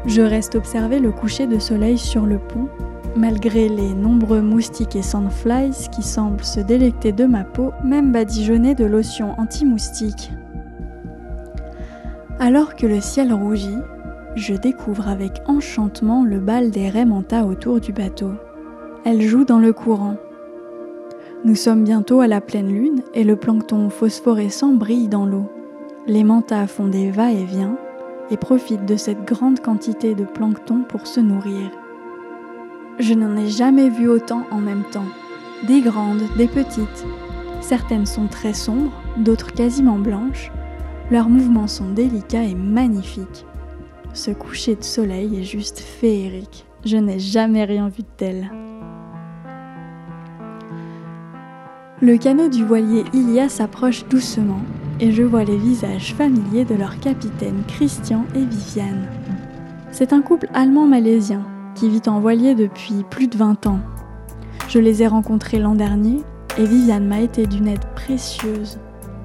Je 0.07 0.23
reste 0.23 0.55
observer 0.55 0.99
le 0.99 1.13
coucher 1.13 1.47
de 1.47 1.59
soleil 1.59 1.99
sur 1.99 2.27
le 2.27 2.39
pont, 2.39 2.69
malgré 3.17 3.69
les 3.69 3.95
nombreux 3.95 4.41
moustiques 4.41 4.97
et 4.97 5.03
sandflies 5.03 5.89
qui 5.93 6.03
semblent 6.03 6.45
se 6.45 6.61
délecter 6.61 7.13
de 7.13 7.27
ma 7.27 7.45
peau, 7.45 7.73
même 7.85 8.13
badigeonnée 8.13 8.75
de 8.75 8.85
lotion 8.85 9.35
anti-moustique. 9.39 10.33
Alors 12.39 12.75
que 12.75 12.87
le 12.87 13.01
ciel 13.01 13.35
rougit, 13.35 13.79
je 14.37 14.55
découvre 14.55 15.09
avec 15.09 15.43
enchantement 15.47 16.25
le 16.25 16.41
bal 16.41 16.71
des 16.71 16.89
raies 16.89 17.07
autour 17.43 17.81
du 17.81 17.93
bateau. 17.93 18.33
Elles 19.05 19.23
jouent 19.23 19.45
dans 19.45 19.59
le 19.59 19.73
courant, 19.73 20.17
nous 21.43 21.55
sommes 21.55 21.85
bientôt 21.85 22.21
à 22.21 22.27
la 22.27 22.43
pleine 22.43 22.69
lune 22.69 23.01
et 23.15 23.25
le 23.25 23.35
plancton 23.35 23.89
phosphorescent 23.89 24.75
brille 24.75 25.09
dans 25.09 25.25
l'eau. 25.25 25.51
Les 26.07 26.23
mantas 26.23 26.67
font 26.67 26.87
des 26.87 27.11
va-et-vient 27.11 27.79
et 28.31 28.37
profitent 28.37 28.85
de 28.85 28.97
cette 28.97 29.25
grande 29.25 29.61
quantité 29.61 30.15
de 30.15 30.25
plancton 30.25 30.83
pour 30.87 31.07
se 31.07 31.19
nourrir. 31.19 31.71
Je 32.99 33.15
n'en 33.15 33.39
ai 33.39 33.49
jamais 33.49 33.89
vu 33.89 34.07
autant 34.07 34.43
en 34.51 34.59
même 34.59 34.85
temps. 34.93 35.09
Des 35.67 35.81
grandes, 35.81 36.25
des 36.37 36.47
petites. 36.47 37.07
Certaines 37.63 38.07
sont 38.07 38.27
très 38.27 38.53
sombres, 38.53 38.93
d'autres 39.17 39.55
quasiment 39.55 39.99
blanches. 39.99 40.53
Leurs 41.11 41.31
mouvements 41.31 41.69
sont 41.69 41.89
délicats 41.89 42.45
et 42.45 42.55
magnifiques. 42.55 43.47
Ce 44.13 44.33
coucher 44.33 44.75
de 44.75 44.83
soleil 44.83 45.39
est 45.39 45.45
juste 45.45 45.79
féerique. 45.79 46.67
Je 46.85 46.97
n'ai 46.97 47.21
jamais 47.21 47.65
rien 47.65 47.89
vu 47.89 48.03
de 48.03 48.09
tel. 48.17 48.51
Le 52.03 52.17
canot 52.17 52.49
du 52.49 52.65
voilier 52.65 53.05
Ilia 53.13 53.49
s'approche 53.49 54.07
doucement 54.09 54.63
et 54.99 55.13
je 55.13 55.23
vois 55.23 55.45
les 55.45 55.57
visages 55.57 56.15
familiers 56.15 56.65
de 56.65 56.75
leur 56.75 56.99
capitaine 56.99 57.63
Christian 57.69 58.25
et 58.35 58.45
Viviane. 58.45 59.07
C'est 59.93 60.13
un 60.13 60.23
couple 60.23 60.49
allemand-malaisien 60.55 61.45
qui 61.75 61.89
vit 61.89 62.09
en 62.09 62.21
voilier 62.21 62.55
depuis 62.55 63.05
plus 63.11 63.29
de 63.29 63.37
20 63.37 63.67
ans. 63.67 63.81
Je 64.69 64.79
les 64.79 65.03
ai 65.03 65.07
rencontrés 65.07 65.59
l'an 65.59 65.75
dernier 65.75 66.23
et 66.59 66.65
Viviane 66.65 67.07
m'a 67.07 67.21
été 67.21 67.47
d'une 67.47 67.69
aide 67.69 67.85
précieuse. 67.95 68.79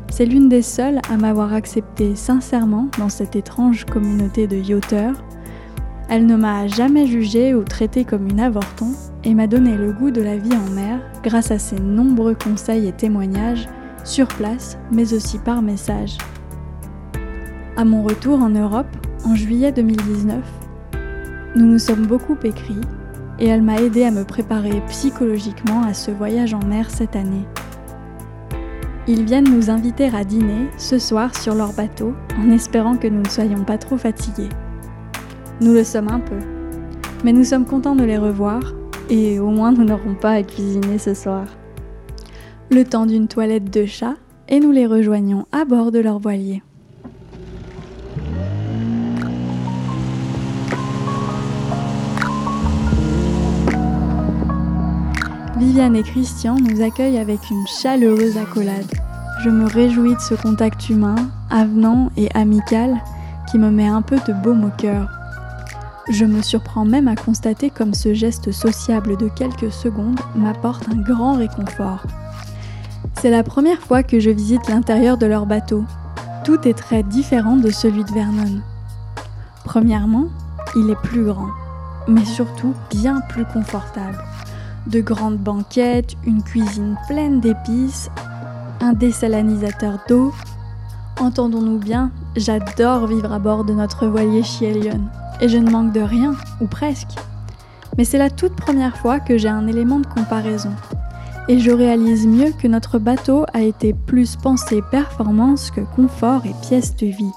C'est 0.10 0.26
l'une 0.26 0.50
des 0.50 0.62
seules 0.62 1.00
à 1.10 1.18
m'avoir 1.18 1.54
accepté 1.54 2.16
sincèrement 2.16 2.88
dans 2.98 3.10
cette 3.10 3.36
étrange 3.36 3.86
communauté 3.86 4.48
de 4.48 4.56
yachteurs. 4.56 5.24
Elle 6.10 6.26
ne 6.26 6.36
m'a 6.36 6.68
jamais 6.68 7.08
jugée 7.08 7.54
ou 7.54 7.64
traitée 7.64 8.06
comme 8.06 8.28
une 8.30 8.40
avorton 8.40 8.92
et 9.24 9.34
m'a 9.34 9.48
donné 9.48 9.76
le 9.76 9.92
goût 9.92 10.12
de 10.12 10.22
la 10.22 10.38
vie 10.38 10.56
en 10.56 10.70
mer 10.72 11.00
grâce 11.24 11.52
à 11.52 11.60
ses 11.60 11.80
nombreux 11.80 12.36
conseils 12.36 12.88
et 12.88 12.94
témoignages 12.94 13.68
sur 14.04 14.28
place, 14.28 14.78
mais 14.92 15.14
aussi 15.14 15.40
par 15.40 15.62
message. 15.62 16.18
À 17.76 17.84
mon 17.84 18.04
retour 18.04 18.40
en 18.40 18.50
Europe, 18.50 18.96
en 19.26 19.36
juillet 19.36 19.72
2019, 19.72 20.38
nous 21.56 21.66
nous 21.66 21.80
sommes 21.80 22.06
beaucoup 22.06 22.38
écrits 22.44 22.82
et 23.40 23.48
elle 23.48 23.64
m'a 23.64 23.82
aidé 23.82 24.04
à 24.04 24.12
me 24.12 24.24
préparer 24.24 24.82
psychologiquement 24.88 25.82
à 25.84 25.94
ce 25.94 26.12
voyage 26.12 26.54
en 26.54 26.64
mer 26.66 26.90
cette 26.90 27.16
année. 27.16 27.46
Ils 29.08 29.24
viennent 29.24 29.54
nous 29.54 29.70
inviter 29.70 30.10
à 30.16 30.24
dîner 30.24 30.68
ce 30.78 30.98
soir 30.98 31.36
sur 31.36 31.54
leur 31.54 31.74
bateau 31.74 32.14
en 32.40 32.50
espérant 32.50 32.98
que 32.98 33.08
nous 33.08 33.22
ne 33.22 33.30
soyons 33.30 33.64
pas 33.64 33.78
trop 33.78 33.98
fatigués. 33.98 34.50
Nous 35.62 35.74
le 35.74 35.84
sommes 35.84 36.08
un 36.08 36.20
peu, 36.20 36.40
mais 37.24 37.32
nous 37.32 37.44
sommes 37.44 37.66
contents 37.66 37.96
de 37.96 38.04
les 38.04 38.18
revoir 38.18 38.74
et 39.12 39.40
au 39.40 39.52
moins 39.52 39.72
nous 39.72 39.84
n'aurons 39.84 40.16
pas 40.16 40.32
à 40.32 40.42
cuisiner 40.42 40.98
ce 40.98 41.14
soir. 41.14 41.46
Le 42.72 42.84
temps 42.84 43.06
d'une 43.06 43.28
toilette 43.28 43.72
de 43.72 43.86
chat 43.86 44.16
et 44.50 44.60
nous 44.60 44.72
les 44.72 44.88
rejoignons 44.88 45.46
à 45.52 45.66
bord 45.66 45.92
de 45.92 46.00
leur 46.00 46.18
voilier. 46.18 46.64
Viviane 55.76 55.98
et 55.98 56.04
Christian 56.04 56.56
nous 56.56 56.82
accueillent 56.82 57.18
avec 57.18 57.50
une 57.52 57.68
chaleureuse 57.68 58.38
accolade. 58.38 58.90
Je 59.44 59.50
me 59.50 59.66
réjouis 59.66 60.16
de 60.16 60.22
ce 60.22 60.34
contact 60.34 60.90
humain, 60.90 61.18
avenant 61.50 62.12
et 62.16 62.30
amical 62.34 62.96
qui 63.52 63.58
me 63.58 63.70
met 63.70 63.86
un 63.90 64.02
peu 64.02 64.16
de 64.26 64.32
baume 64.32 64.64
au 64.64 64.70
cœur. 64.70 65.10
Je 66.10 66.24
me 66.24 66.42
surprends 66.42 66.86
même 66.86 67.10
à 67.10 67.18
constater 67.18 67.70
comme 67.70 67.94
ce 67.94 68.14
geste 68.14 68.54
sociable 68.54 69.18
de 69.18 69.28
quelques 69.28 69.70
secondes 69.70 70.18
m'apporte 70.34 70.88
un 70.88 70.96
grand 70.96 71.34
réconfort. 71.34 72.06
C'est 73.16 73.30
la 73.30 73.44
première 73.44 73.82
fois 73.82 74.02
que 74.02 74.22
je 74.22 74.30
visite 74.30 74.70
l'intérieur 74.70 75.18
de 75.18 75.26
leur 75.26 75.46
bateau. 75.46 75.84
Tout 76.46 76.66
est 76.66 76.78
très 76.78 77.04
différent 77.04 77.58
de 77.58 77.70
celui 77.70 78.06
de 78.06 78.14
Vernon. 78.14 78.62
Premièrement, 79.66 80.28
il 80.78 80.90
est 80.90 81.02
plus 81.04 81.26
grand, 81.26 81.50
mais 82.08 82.24
surtout 82.24 82.74
bien 82.92 83.20
plus 83.28 83.44
confortable. 83.44 84.25
De 84.88 85.02
grandes 85.02 85.38
banquettes, 85.38 86.16
une 86.26 86.44
cuisine 86.44 86.98
pleine 87.08 87.40
d'épices, 87.40 88.10
un 88.82 88.94
désalinisateur 88.94 90.00
d'eau. 90.08 90.32
Entendons-nous 91.20 91.80
bien, 91.80 92.12
j'adore 92.36 93.08
vivre 93.08 93.32
à 93.32 93.40
bord 93.40 93.64
de 93.64 93.74
notre 93.74 94.08
voilier 94.08 94.44
Chielion 94.44 95.02
et 95.42 95.50
je 95.50 95.58
ne 95.58 95.70
manque 95.70 95.92
de 95.92 96.02
rien, 96.02 96.36
ou 96.62 96.68
presque. 96.68 97.16
Mais 97.98 98.04
c'est 98.04 98.18
la 98.18 98.30
toute 98.30 98.56
première 98.56 98.98
fois 98.98 99.20
que 99.20 99.38
j'ai 99.38 99.48
un 99.48 99.68
élément 99.68 100.00
de 100.00 100.08
comparaison. 100.08 100.72
Et 101.48 101.60
je 101.60 101.72
réalise 101.72 102.28
mieux 102.28 102.52
que 102.52 102.68
notre 102.68 103.00
bateau 103.00 103.46
a 103.54 103.62
été 103.62 103.94
plus 103.94 104.36
pensé 104.36 104.82
performance 104.92 105.72
que 105.72 105.82
confort 105.96 106.46
et 106.46 106.56
pièce 106.68 106.96
de 106.96 107.08
vie. 107.08 107.32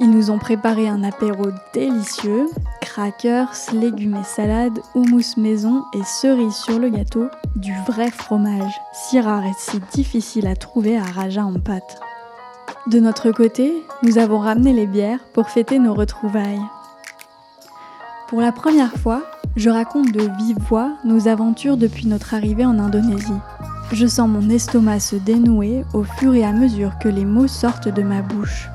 Ils 0.00 0.10
nous 0.10 0.30
ont 0.30 0.38
préparé 0.38 0.88
un 0.88 1.04
apéro 1.04 1.46
délicieux, 1.74 2.46
crackers, 2.86 3.52
légumes 3.72 4.16
et 4.16 4.24
salades, 4.24 4.78
houmous 4.94 5.36
maison 5.36 5.84
et 5.92 6.04
cerises 6.04 6.54
sur 6.54 6.78
le 6.78 6.88
gâteau, 6.88 7.26
du 7.56 7.72
vrai 7.86 8.10
fromage, 8.10 8.80
si 8.92 9.20
rare 9.20 9.44
et 9.44 9.54
si 9.58 9.80
difficile 9.92 10.46
à 10.46 10.54
trouver 10.54 10.96
à 10.96 11.02
Raja 11.02 11.44
en 11.44 11.58
pâte. 11.58 12.00
De 12.86 13.00
notre 13.00 13.32
côté, 13.32 13.82
nous 14.04 14.18
avons 14.18 14.38
ramené 14.38 14.72
les 14.72 14.86
bières 14.86 15.18
pour 15.34 15.50
fêter 15.50 15.80
nos 15.80 15.94
retrouvailles. 15.94 16.62
Pour 18.28 18.40
la 18.40 18.52
première 18.52 18.92
fois, 18.92 19.24
je 19.56 19.68
raconte 19.68 20.12
de 20.12 20.30
vive 20.38 20.58
voix 20.68 20.92
nos 21.04 21.26
aventures 21.26 21.76
depuis 21.76 22.06
notre 22.06 22.34
arrivée 22.34 22.64
en 22.64 22.78
Indonésie. 22.78 23.40
Je 23.92 24.06
sens 24.06 24.28
mon 24.28 24.48
estomac 24.48 25.00
se 25.00 25.16
dénouer 25.16 25.84
au 25.92 26.04
fur 26.04 26.34
et 26.34 26.44
à 26.44 26.52
mesure 26.52 26.98
que 27.00 27.08
les 27.08 27.24
mots 27.24 27.48
sortent 27.48 27.88
de 27.88 28.02
ma 28.02 28.22
bouche. 28.22 28.68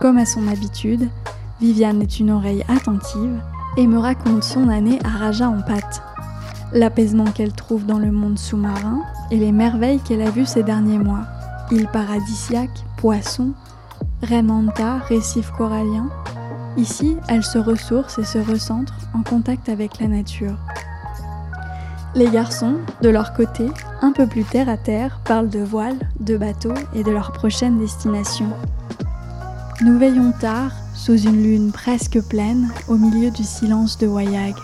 Comme 0.00 0.16
à 0.16 0.24
son 0.24 0.48
habitude, 0.48 1.08
Viviane 1.64 2.02
est 2.02 2.20
une 2.20 2.30
oreille 2.30 2.62
attentive 2.68 3.40
et 3.78 3.86
me 3.86 3.96
raconte 3.96 4.44
son 4.44 4.68
année 4.68 4.98
à 5.02 5.08
Raja 5.08 5.48
en 5.48 5.62
pâte. 5.62 6.02
L'apaisement 6.74 7.24
qu'elle 7.24 7.54
trouve 7.54 7.86
dans 7.86 7.98
le 7.98 8.12
monde 8.12 8.38
sous-marin 8.38 9.00
et 9.30 9.38
les 9.38 9.50
merveilles 9.50 10.00
qu'elle 10.00 10.20
a 10.20 10.28
vues 10.28 10.44
ces 10.44 10.62
derniers 10.62 10.98
mois. 10.98 11.22
Îles 11.70 11.88
paradisiaques, 11.90 12.84
poissons, 12.98 13.52
Raymanta, 14.22 14.98
récifs 15.08 15.52
coralliens. 15.52 16.10
Ici, 16.76 17.16
elle 17.28 17.42
se 17.42 17.56
ressource 17.56 18.18
et 18.18 18.24
se 18.24 18.36
recentre 18.36 18.92
en 19.14 19.22
contact 19.22 19.70
avec 19.70 20.00
la 20.00 20.08
nature. 20.08 20.58
Les 22.14 22.28
garçons, 22.28 22.76
de 23.00 23.08
leur 23.08 23.32
côté, 23.32 23.70
un 24.02 24.12
peu 24.12 24.26
plus 24.26 24.44
terre 24.44 24.68
à 24.68 24.76
terre, 24.76 25.18
parlent 25.24 25.48
de 25.48 25.60
voiles, 25.60 26.10
de 26.20 26.36
bateaux 26.36 26.74
et 26.94 27.02
de 27.02 27.10
leur 27.10 27.32
prochaine 27.32 27.78
destination. 27.78 28.50
Nous 29.80 29.98
veillons 29.98 30.32
tard 30.38 30.72
sous 31.04 31.18
une 31.18 31.42
lune 31.42 31.70
presque 31.70 32.18
pleine, 32.22 32.72
au 32.88 32.96
milieu 32.96 33.30
du 33.30 33.44
silence 33.44 33.98
de 33.98 34.06
Wayag. 34.06 34.54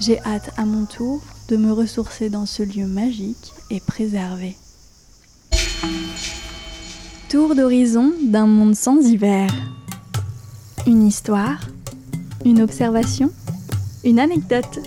J'ai 0.00 0.18
hâte 0.20 0.50
à 0.56 0.64
mon 0.64 0.86
tour 0.86 1.20
de 1.50 1.58
me 1.58 1.72
ressourcer 1.72 2.30
dans 2.30 2.46
ce 2.46 2.62
lieu 2.62 2.86
magique 2.86 3.52
et 3.70 3.80
préservé. 3.80 4.56
Tour 7.28 7.54
d'horizon 7.54 8.14
d'un 8.22 8.46
monde 8.46 8.74
sans 8.74 8.96
hiver. 8.96 9.50
Une 10.86 11.06
histoire, 11.06 11.60
une 12.46 12.62
observation, 12.62 13.30
une 14.04 14.20
anecdote. 14.20 14.80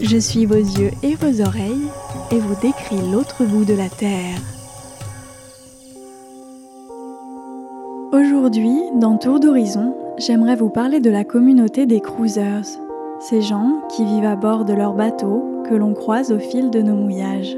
Je 0.00 0.16
suis 0.16 0.46
vos 0.46 0.54
yeux 0.54 0.92
et 1.02 1.16
vos 1.16 1.42
oreilles 1.42 1.90
et 2.30 2.38
vous 2.38 2.56
décris 2.62 3.10
l'autre 3.10 3.44
bout 3.44 3.66
de 3.66 3.74
la 3.74 3.90
Terre. 3.90 4.51
Aujourd'hui, 8.12 8.76
dans 9.00 9.16
Tour 9.16 9.40
d'horizon, 9.40 9.96
j'aimerais 10.18 10.54
vous 10.54 10.68
parler 10.68 11.00
de 11.00 11.08
la 11.08 11.24
communauté 11.24 11.86
des 11.86 12.00
cruisers, 12.00 12.78
ces 13.20 13.40
gens 13.40 13.80
qui 13.88 14.04
vivent 14.04 14.26
à 14.26 14.36
bord 14.36 14.66
de 14.66 14.74
leurs 14.74 14.92
bateaux 14.92 15.62
que 15.66 15.74
l'on 15.74 15.94
croise 15.94 16.30
au 16.30 16.38
fil 16.38 16.68
de 16.68 16.82
nos 16.82 16.94
mouillages. 16.94 17.56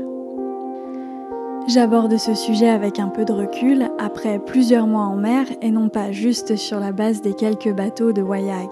J'aborde 1.67 2.17
ce 2.19 2.35
sujet 2.35 2.69
avec 2.69 3.01
un 3.01 3.09
peu 3.09 3.25
de 3.25 3.33
recul 3.33 3.89
après 3.99 4.39
plusieurs 4.39 4.87
mois 4.87 5.03
en 5.03 5.17
mer 5.17 5.47
et 5.61 5.73
non 5.73 5.89
pas 5.89 6.13
juste 6.13 6.55
sur 6.55 6.79
la 6.79 6.93
base 6.93 7.21
des 7.21 7.35
quelques 7.35 7.75
bateaux 7.75 8.13
de 8.13 8.23
Wayag. 8.23 8.69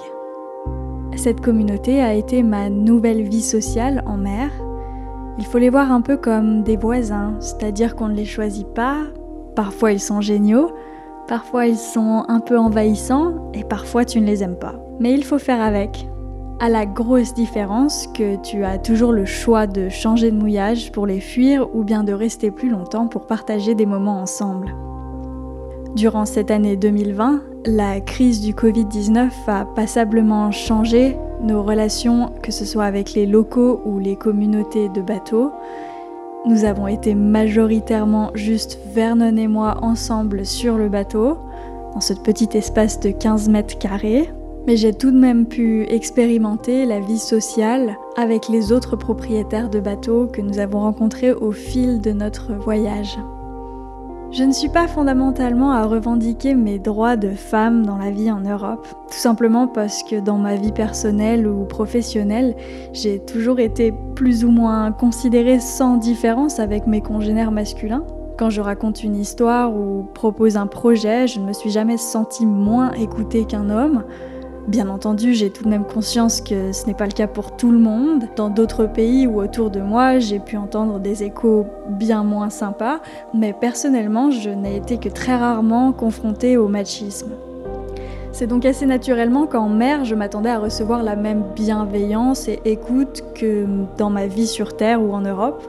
Cette 1.16 1.40
communauté 1.40 2.00
a 2.00 2.14
été 2.14 2.44
ma 2.44 2.70
nouvelle 2.70 3.22
vie 3.22 3.42
sociale 3.42 4.04
en 4.06 4.18
mer. 4.18 4.52
Il 5.36 5.44
faut 5.46 5.58
les 5.58 5.70
voir 5.70 5.90
un 5.90 6.00
peu 6.00 6.16
comme 6.16 6.62
des 6.62 6.76
voisins, 6.76 7.34
c'est-à-dire 7.40 7.96
qu'on 7.96 8.06
ne 8.06 8.14
les 8.14 8.24
choisit 8.24 8.68
pas, 8.68 8.98
parfois 9.56 9.90
ils 9.90 9.98
sont 9.98 10.20
géniaux, 10.20 10.70
Parfois 11.28 11.66
ils 11.66 11.78
sont 11.78 12.24
un 12.28 12.40
peu 12.40 12.58
envahissants 12.58 13.50
et 13.54 13.64
parfois 13.64 14.04
tu 14.04 14.20
ne 14.20 14.26
les 14.26 14.42
aimes 14.42 14.58
pas. 14.58 14.74
Mais 15.00 15.12
il 15.12 15.24
faut 15.24 15.38
faire 15.38 15.60
avec. 15.60 16.08
À 16.60 16.68
la 16.68 16.86
grosse 16.86 17.34
différence 17.34 18.06
que 18.08 18.36
tu 18.42 18.64
as 18.64 18.78
toujours 18.78 19.12
le 19.12 19.24
choix 19.24 19.66
de 19.66 19.88
changer 19.88 20.30
de 20.30 20.36
mouillage 20.36 20.92
pour 20.92 21.06
les 21.06 21.20
fuir 21.20 21.74
ou 21.74 21.82
bien 21.82 22.04
de 22.04 22.12
rester 22.12 22.50
plus 22.50 22.68
longtemps 22.68 23.08
pour 23.08 23.26
partager 23.26 23.74
des 23.74 23.86
moments 23.86 24.20
ensemble. 24.20 24.74
Durant 25.96 26.24
cette 26.24 26.50
année 26.50 26.76
2020, 26.76 27.42
la 27.66 28.00
crise 28.00 28.40
du 28.40 28.54
Covid-19 28.54 29.30
a 29.46 29.64
passablement 29.64 30.50
changé 30.50 31.16
nos 31.42 31.62
relations, 31.62 32.32
que 32.42 32.52
ce 32.52 32.64
soit 32.64 32.84
avec 32.84 33.14
les 33.14 33.26
locaux 33.26 33.80
ou 33.84 33.98
les 33.98 34.16
communautés 34.16 34.88
de 34.88 35.02
bateaux, 35.02 35.52
nous 36.44 36.64
avons 36.64 36.88
été 36.88 37.14
majoritairement 37.14 38.30
juste 38.34 38.78
Vernon 38.92 39.36
et 39.36 39.48
moi 39.48 39.76
ensemble 39.82 40.44
sur 40.44 40.76
le 40.76 40.88
bateau, 40.88 41.38
dans 41.94 42.00
ce 42.00 42.14
petit 42.14 42.48
espace 42.54 42.98
de 43.00 43.10
15 43.10 43.48
mètres 43.48 43.78
carrés. 43.78 44.28
Mais 44.66 44.76
j'ai 44.76 44.92
tout 44.92 45.10
de 45.10 45.18
même 45.18 45.46
pu 45.46 45.84
expérimenter 45.88 46.86
la 46.86 47.00
vie 47.00 47.18
sociale 47.18 47.96
avec 48.16 48.48
les 48.48 48.72
autres 48.72 48.96
propriétaires 48.96 49.70
de 49.70 49.80
bateaux 49.80 50.26
que 50.26 50.40
nous 50.40 50.58
avons 50.58 50.80
rencontrés 50.80 51.32
au 51.32 51.52
fil 51.52 52.00
de 52.00 52.12
notre 52.12 52.52
voyage. 52.52 53.18
Je 54.32 54.44
ne 54.44 54.52
suis 54.52 54.70
pas 54.70 54.88
fondamentalement 54.88 55.72
à 55.72 55.84
revendiquer 55.84 56.54
mes 56.54 56.78
droits 56.78 57.18
de 57.18 57.32
femme 57.32 57.84
dans 57.84 57.98
la 57.98 58.10
vie 58.10 58.30
en 58.30 58.40
Europe, 58.40 58.86
tout 59.10 59.18
simplement 59.18 59.68
parce 59.68 60.02
que 60.02 60.20
dans 60.20 60.38
ma 60.38 60.56
vie 60.56 60.72
personnelle 60.72 61.46
ou 61.46 61.66
professionnelle, 61.66 62.56
j'ai 62.94 63.18
toujours 63.18 63.60
été 63.60 63.92
plus 64.14 64.46
ou 64.46 64.50
moins 64.50 64.90
considérée 64.90 65.60
sans 65.60 65.98
différence 65.98 66.60
avec 66.60 66.86
mes 66.86 67.02
congénères 67.02 67.52
masculins. 67.52 68.06
Quand 68.38 68.48
je 68.48 68.62
raconte 68.62 69.04
une 69.04 69.16
histoire 69.16 69.76
ou 69.76 70.06
propose 70.14 70.56
un 70.56 70.66
projet, 70.66 71.26
je 71.26 71.38
ne 71.38 71.44
me 71.44 71.52
suis 71.52 71.70
jamais 71.70 71.98
sentie 71.98 72.46
moins 72.46 72.92
écoutée 72.92 73.44
qu'un 73.44 73.68
homme. 73.68 74.02
Bien 74.68 74.88
entendu, 74.88 75.34
j'ai 75.34 75.50
tout 75.50 75.64
de 75.64 75.68
même 75.68 75.84
conscience 75.84 76.40
que 76.40 76.70
ce 76.70 76.86
n'est 76.86 76.94
pas 76.94 77.06
le 77.06 77.12
cas 77.12 77.26
pour 77.26 77.56
tout 77.56 77.72
le 77.72 77.78
monde. 77.78 78.24
Dans 78.36 78.48
d'autres 78.48 78.86
pays 78.86 79.26
ou 79.26 79.42
autour 79.42 79.70
de 79.70 79.80
moi, 79.80 80.20
j'ai 80.20 80.38
pu 80.38 80.56
entendre 80.56 81.00
des 81.00 81.24
échos 81.24 81.66
bien 81.88 82.22
moins 82.22 82.48
sympas, 82.48 83.00
mais 83.34 83.52
personnellement, 83.52 84.30
je 84.30 84.50
n'ai 84.50 84.76
été 84.76 84.98
que 84.98 85.08
très 85.08 85.36
rarement 85.36 85.92
confrontée 85.92 86.56
au 86.56 86.68
machisme. 86.68 87.32
C'est 88.30 88.46
donc 88.46 88.64
assez 88.64 88.86
naturellement 88.86 89.46
qu'en 89.46 89.68
mer, 89.68 90.04
je 90.04 90.14
m'attendais 90.14 90.50
à 90.50 90.60
recevoir 90.60 91.02
la 91.02 91.16
même 91.16 91.42
bienveillance 91.56 92.46
et 92.46 92.60
écoute 92.64 93.24
que 93.34 93.66
dans 93.98 94.10
ma 94.10 94.26
vie 94.26 94.46
sur 94.46 94.76
Terre 94.76 95.02
ou 95.02 95.12
en 95.12 95.22
Europe. 95.22 95.62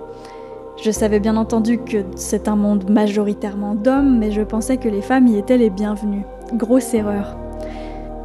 Je 0.81 0.91
savais 0.91 1.19
bien 1.19 1.35
entendu 1.35 1.79
que 1.79 2.05
c'est 2.15 2.47
un 2.47 2.55
monde 2.55 2.89
majoritairement 2.89 3.73
d'hommes, 3.73 4.19
mais 4.19 4.31
je 4.31 4.41
pensais 4.41 4.77
que 4.77 4.87
les 4.87 5.01
femmes 5.01 5.27
y 5.27 5.37
étaient 5.37 5.57
les 5.57 5.69
bienvenues. 5.71 6.25
Grosse 6.53 6.93
erreur. 6.93 7.42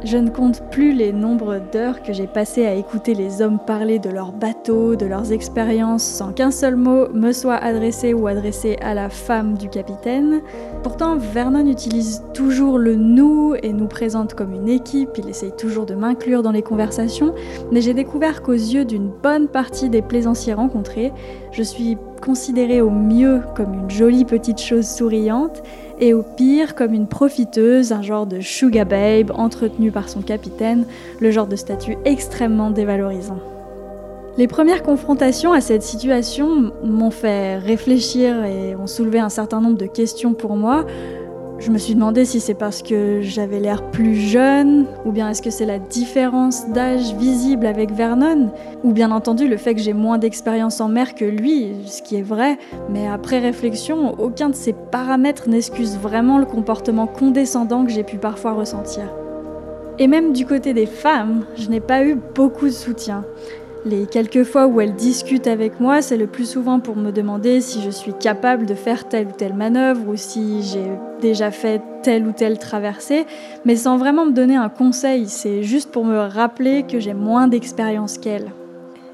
Je 0.05 0.17
ne 0.17 0.29
compte 0.29 0.61
plus 0.71 0.93
les 0.93 1.11
nombres 1.11 1.59
d'heures 1.73 2.01
que 2.01 2.13
j'ai 2.13 2.25
passées 2.25 2.65
à 2.65 2.73
écouter 2.73 3.13
les 3.13 3.41
hommes 3.41 3.59
parler 3.59 3.99
de 3.99 4.09
leurs 4.09 4.31
bateaux, 4.31 4.95
de 4.95 5.05
leurs 5.05 5.33
expériences, 5.33 6.03
sans 6.03 6.31
qu'un 6.31 6.51
seul 6.51 6.77
mot 6.77 7.09
me 7.13 7.33
soit 7.33 7.55
adressé 7.55 8.13
ou 8.13 8.27
adressé 8.27 8.77
à 8.81 8.93
la 8.93 9.09
femme 9.09 9.57
du 9.57 9.67
capitaine. 9.67 10.39
Pourtant, 10.83 11.17
Vernon 11.17 11.67
utilise 11.67 12.23
toujours 12.33 12.77
le 12.77 12.95
nous 12.95 13.55
et 13.61 13.73
nous 13.73 13.87
présente 13.87 14.35
comme 14.35 14.53
une 14.53 14.69
équipe, 14.69 15.17
il 15.17 15.27
essaye 15.27 15.51
toujours 15.57 15.85
de 15.85 15.95
m'inclure 15.95 16.43
dans 16.43 16.53
les 16.53 16.63
conversations, 16.63 17.35
mais 17.69 17.81
j'ai 17.81 17.93
découvert 17.93 18.41
qu'aux 18.41 18.53
yeux 18.53 18.85
d'une 18.85 19.11
bonne 19.21 19.49
partie 19.49 19.89
des 19.89 20.01
plaisanciers 20.01 20.53
rencontrés, 20.53 21.11
je 21.51 21.63
suis 21.63 21.97
considérée 22.21 22.81
au 22.81 22.89
mieux 22.89 23.41
comme 23.55 23.73
une 23.73 23.89
jolie 23.89 24.25
petite 24.25 24.59
chose 24.59 24.87
souriante 24.87 25.61
et 25.99 26.13
au 26.13 26.23
pire 26.23 26.75
comme 26.75 26.93
une 26.93 27.07
profiteuse, 27.07 27.91
un 27.91 28.01
genre 28.01 28.25
de 28.25 28.39
sugar 28.41 28.85
babe 28.85 29.31
entretenue 29.35 29.91
par 29.91 30.09
son 30.09 30.21
capitaine, 30.21 30.85
le 31.19 31.31
genre 31.31 31.47
de 31.47 31.55
statut 31.55 31.97
extrêmement 32.05 32.71
dévalorisant. 32.71 33.39
Les 34.37 34.47
premières 34.47 34.83
confrontations 34.83 35.51
à 35.51 35.59
cette 35.59 35.83
situation 35.83 36.71
m'ont 36.83 37.11
fait 37.11 37.57
réfléchir 37.57 38.45
et 38.45 38.75
ont 38.75 38.87
soulevé 38.87 39.19
un 39.19 39.29
certain 39.29 39.59
nombre 39.59 39.77
de 39.77 39.85
questions 39.85 40.33
pour 40.33 40.55
moi, 40.55 40.85
je 41.59 41.71
me 41.71 41.77
suis 41.77 41.93
demandé 41.93 42.23
si 42.23 42.39
c'est 42.39 42.53
parce 42.53 42.81
que 42.81 43.19
j'avais 43.21 43.59
l'air 43.59 43.83
plus 43.91 44.15
jeune, 44.15 44.85
ou 45.05 45.11
bien 45.11 45.29
est-ce 45.29 45.41
que 45.41 45.49
c'est 45.49 45.65
la 45.65 45.77
différence 45.77 46.69
d'âge 46.69 47.13
visible 47.15 47.65
avec 47.65 47.91
Vernon, 47.91 48.51
ou 48.83 48.93
bien 48.93 49.11
entendu 49.11 49.47
le 49.47 49.57
fait 49.57 49.75
que 49.75 49.81
j'ai 49.81 49.93
moins 49.93 50.17
d'expérience 50.17 50.79
en 50.79 50.87
mer 50.87 51.15
que 51.15 51.25
lui, 51.25 51.71
ce 51.85 52.01
qui 52.01 52.15
est 52.15 52.21
vrai, 52.21 52.57
mais 52.89 53.07
après 53.07 53.39
réflexion, 53.39 54.15
aucun 54.19 54.49
de 54.49 54.55
ces 54.55 54.73
paramètres 54.73 55.49
n'excuse 55.49 55.97
vraiment 55.97 56.37
le 56.37 56.45
comportement 56.45 57.07
condescendant 57.07 57.85
que 57.85 57.91
j'ai 57.91 58.03
pu 58.03 58.17
parfois 58.17 58.53
ressentir. 58.53 59.03
Et 60.01 60.07
même 60.07 60.31
du 60.31 60.45
côté 60.45 60.73
des 60.73 60.85
femmes, 60.85 61.45
je 61.57 61.69
n'ai 61.69 61.81
pas 61.81 62.05
eu 62.05 62.15
beaucoup 62.15 62.67
de 62.67 62.71
soutien. 62.71 63.25
Les 63.85 64.07
quelques 64.07 64.43
fois 64.43 64.67
où 64.67 64.81
elles 64.81 64.95
discutent 64.95 65.47
avec 65.47 65.79
moi, 65.79 66.01
c'est 66.01 66.17
le 66.17 66.27
plus 66.27 66.49
souvent 66.49 66.81
pour 66.81 66.97
me 66.97 67.11
demander 67.11 67.61
si 67.61 67.81
je 67.81 67.89
suis 67.89 68.13
capable 68.13 68.65
de 68.65 68.73
faire 68.73 69.07
telle 69.07 69.27
ou 69.27 69.31
telle 69.31 69.53
manœuvre 69.53 70.01
ou 70.09 70.17
si 70.17 70.63
j'ai 70.63 70.91
déjà 71.21 71.49
fait 71.49 71.81
telle 72.03 72.27
ou 72.27 72.33
telle 72.33 72.59
traversée, 72.59 73.25
mais 73.63 73.77
sans 73.77 73.97
vraiment 73.97 74.25
me 74.25 74.33
donner 74.33 74.57
un 74.57 74.67
conseil, 74.67 75.27
c'est 75.27 75.63
juste 75.63 75.91
pour 75.91 76.03
me 76.03 76.17
rappeler 76.17 76.83
que 76.83 76.99
j'ai 76.99 77.13
moins 77.13 77.47
d'expérience 77.47 78.17
qu'elles. 78.17 78.51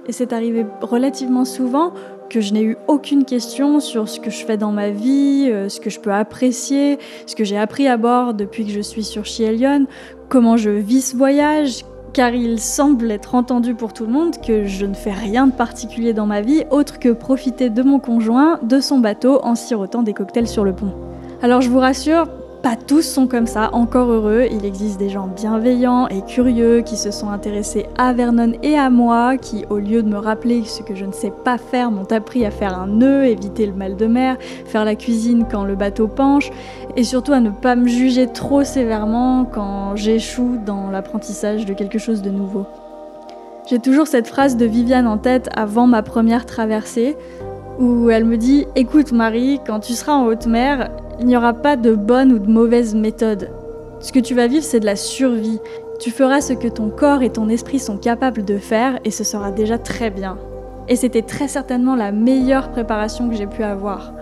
Et 0.08 0.12
c'est 0.12 0.34
arrivé 0.34 0.65
relativement 0.82 1.45
souvent 1.45 1.93
que 2.32 2.41
je 2.41 2.51
n'ai 2.51 2.63
eu 2.63 2.78
aucune 2.88 3.23
question 3.23 3.80
sur 3.80 4.10
ce 4.10 4.19
que 4.19 4.32
je 4.32 4.45
fais 4.45 4.58
dans 4.58 4.71
ma 4.71 4.89
vie, 4.89 5.47
euh, 5.51 5.69
ce 5.69 5.80
que 5.80 5.91
je 5.91 5.99
peux 5.99 6.12
apprécier, 6.12 6.97
ce 7.28 7.36
que 7.36 7.43
j'ai 7.43 7.58
appris 7.58 7.88
à 7.88 7.97
bord 7.97 8.34
depuis 8.34 8.65
que 8.65 8.71
je 8.71 8.82
suis 8.82 9.04
sur 9.04 9.25
Chielion, 9.25 9.86
comment 10.28 10.58
je 10.58 10.71
vis 10.71 11.12
ce 11.12 11.15
voyage, 11.15 11.86
car 12.15 12.34
il 12.34 12.62
semble 12.62 13.12
être 13.12 13.36
entendu 13.36 13.75
pour 13.75 13.91
tout 13.91 14.06
le 14.06 14.12
monde 14.13 14.39
que 14.39 14.63
je 14.63 14.86
ne 14.86 14.93
fais 14.93 15.12
rien 15.12 15.47
de 15.47 15.51
particulier 15.51 16.13
dans 16.13 16.25
ma 16.25 16.39
vie 16.39 16.63
autre 16.71 16.97
que 16.97 17.10
profiter 17.10 17.69
de 17.69 17.84
mon 17.84 17.99
conjoint, 17.99 18.58
de 18.63 18.80
son 18.80 18.99
bateau 18.99 19.41
en 19.43 19.56
sirotant 19.56 20.01
des 20.01 20.13
cocktails 20.13 20.47
sur 20.47 20.63
le 20.63 20.73
pont. 20.73 20.93
Alors 21.41 21.60
je 21.60 21.69
vous 21.69 21.80
rassure, 21.80 22.30
pas 22.65 22.75
tous 22.75 23.04
sont 23.04 23.28
comme 23.28 23.45
ça, 23.45 23.69
encore 23.73 24.10
heureux. 24.10 24.47
Il 24.49 24.65
existe 24.65 24.97
des 24.97 25.10
gens 25.10 25.28
bienveillants 25.28 26.08
et 26.08 26.23
curieux 26.23 26.82
qui 26.82 26.97
se 26.97 27.12
sont 27.12 27.30
intéressés 27.30 27.86
à 27.95 28.12
Vernon 28.12 28.54
et 28.63 28.75
à 28.75 28.89
moi, 28.89 29.38
qui, 29.38 29.65
au 29.69 29.78
lieu 29.78 30.01
de 30.01 30.10
me 30.10 30.17
rappeler 30.17 30.63
ce 30.63 30.82
que 30.82 30.95
je 30.95 31.06
ne 31.06 31.12
sais 31.12 31.32
pas 31.43 31.60
faire, 31.60 31.91
m'ont 31.91 32.12
appris 32.12 32.43
à 32.43 32.49
faire 32.49 32.75
un 32.75 32.88
nœud, 32.88 33.25
éviter 33.25 33.67
le 33.67 33.73
mal 33.73 33.95
de 33.95 34.08
mer, 34.08 34.38
faire 34.65 34.84
la 34.84 34.95
cuisine 34.95 35.45
quand 35.47 35.63
le 35.63 35.75
bateau 35.75 36.08
penche, 36.08 36.49
et 36.95 37.04
surtout 37.04 37.34
à 37.34 37.39
ne 37.39 37.51
pas 37.51 37.75
me 37.75 37.88
juger 37.88 38.25
trop 38.25 38.63
sévèrement 38.63 39.45
quand 39.45 39.95
j'échoue 39.95 40.58
dans 40.65 40.89
l'apprentissage 40.89 41.67
de 41.67 41.73
quelque 41.75 41.99
chose 41.99 42.23
de 42.23 42.32
nouveau. 42.32 42.65
J'ai 43.69 43.78
toujours 43.78 44.08
cette 44.08 44.25
phrase 44.25 44.58
de 44.58 44.65
Viviane 44.65 45.06
en 45.06 45.19
tête 45.19 45.49
avant 45.56 45.86
ma 45.86 46.01
première 46.01 46.47
traversée, 46.47 47.15
où 47.78 48.10
elle 48.10 48.25
me 48.25 48.38
dit 48.38 48.65
Écoute 48.75 49.12
Marie, 49.12 49.60
quand 49.67 49.82
tu 49.82 49.93
seras 49.93 50.13
en 50.13 50.25
haute 50.25 50.47
mer, 50.47 50.89
il 51.19 51.25
n'y 51.25 51.38
aura 51.38 51.54
pas 51.54 51.75
de 51.75 51.93
bonne 51.93 52.32
ou 52.32 52.39
de 52.39 52.49
mauvaise 52.49 52.95
méthode. 52.95 53.49
Ce 53.99 54.12
que 54.12 54.19
tu 54.19 54.36
vas 54.36 54.47
vivre, 54.47 54.63
c'est 54.63 54.80
de 54.80 54.86
la 54.86 54.95
survie. 54.95 55.60
Tu 55.99 56.12
feras 56.12 56.41
ce 56.41 56.54
que 56.54 56.67
ton 56.67 56.89
corps 56.89 57.23
et 57.23 57.30
ton 57.30 57.49
esprit 57.49 57.80
sont 57.80 57.97
capables 57.97 58.43
de 58.43 58.58
faire 58.58 58.99
et 59.06 59.12
ce 59.12 59.23
sera 59.23 59.51
déjà 59.51 59.78
très 59.78 60.10
bien. 60.10 60.38
Et 60.88 60.95
c'était 60.95 61.21
très 61.21 61.47
certainement 61.47 61.95
la 61.95 62.12
meilleure 62.12 62.69
préparation 62.69 63.30
que 63.30 63.36
j'ai 63.36 63.47
pu 63.47 63.63
avoir. 63.63 64.13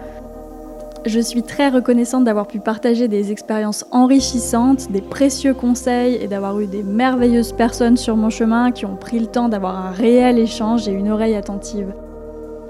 Je 1.05 1.19
suis 1.19 1.43
très 1.43 1.67
reconnaissante 1.67 2.23
d'avoir 2.23 2.47
pu 2.47 2.59
partager 2.59 3.09
des 3.09 3.33
expériences 3.33 3.85
enrichissantes, 3.91 4.89
des 4.89 5.01
précieux 5.01 5.53
conseils 5.53 6.15
et 6.15 6.27
d'avoir 6.27 6.57
eu 6.61 6.65
des 6.65 6.83
merveilleuses 6.83 7.51
personnes 7.51 7.97
sur 7.97 8.15
mon 8.15 8.29
chemin 8.29 8.71
qui 8.71 8.85
ont 8.85 8.95
pris 8.95 9.19
le 9.19 9.27
temps 9.27 9.49
d'avoir 9.49 9.85
un 9.85 9.91
réel 9.91 10.39
échange 10.39 10.87
et 10.87 10.93
une 10.93 11.11
oreille 11.11 11.35
attentive. 11.35 11.93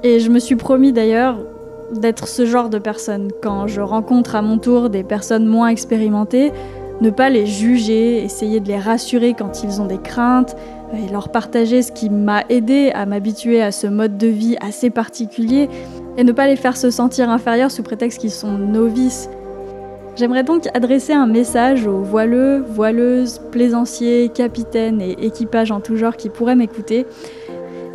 Et 0.02 0.20
je 0.20 0.32
me 0.32 0.40
suis 0.40 0.56
promis 0.56 0.92
d'ailleurs, 0.92 1.38
d'être 2.00 2.28
ce 2.28 2.46
genre 2.46 2.70
de 2.70 2.78
personne. 2.78 3.30
Quand 3.42 3.68
je 3.68 3.82
rencontre 3.82 4.36
à 4.36 4.42
mon 4.42 4.58
tour 4.58 4.90
des 4.90 5.04
personnes 5.04 5.46
moins 5.46 5.70
expérimentées, 5.70 6.52
ne 7.02 7.10
pas 7.10 7.30
les 7.30 7.46
juger, 7.46 8.24
essayer 8.24 8.60
de 8.60 8.68
les 8.68 8.78
rassurer 8.78 9.34
quand 9.34 9.64
ils 9.64 9.82
ont 9.82 9.86
des 9.86 9.98
craintes 9.98 10.56
et 10.94 11.12
leur 11.12 11.30
partager 11.30 11.82
ce 11.82 11.92
qui 11.92 12.10
m'a 12.10 12.44
aidé 12.50 12.92
à 12.94 13.06
m'habituer 13.06 13.62
à 13.62 13.72
ce 13.72 13.88
mode 13.88 14.18
de 14.18 14.28
vie 14.28 14.56
assez 14.62 14.90
particulier 14.90 15.70
et 16.18 16.24
ne 16.24 16.32
pas 16.32 16.48
les 16.48 16.56
faire 16.56 16.78
se 16.78 16.92
sentir 16.92 17.30
inférieurs 17.30 17.72
sous 17.72 17.84
prétexte 17.84 18.20
qu'ils 18.20 18.32
sont 18.32 18.58
novices. 18.58 19.30
J'aimerais 20.16 20.44
donc 20.44 20.68
adresser 20.76 21.14
un 21.14 21.26
message 21.26 21.88
aux 21.88 22.04
voileux, 22.04 22.60
voileuses, 22.60 23.42
plaisanciers, 23.52 24.30
capitaines 24.30 25.02
et 25.02 25.26
équipages 25.26 25.72
en 25.72 25.80
tout 25.80 25.96
genre 25.96 26.16
qui 26.16 26.30
pourraient 26.30 26.56
m'écouter. 26.56 27.08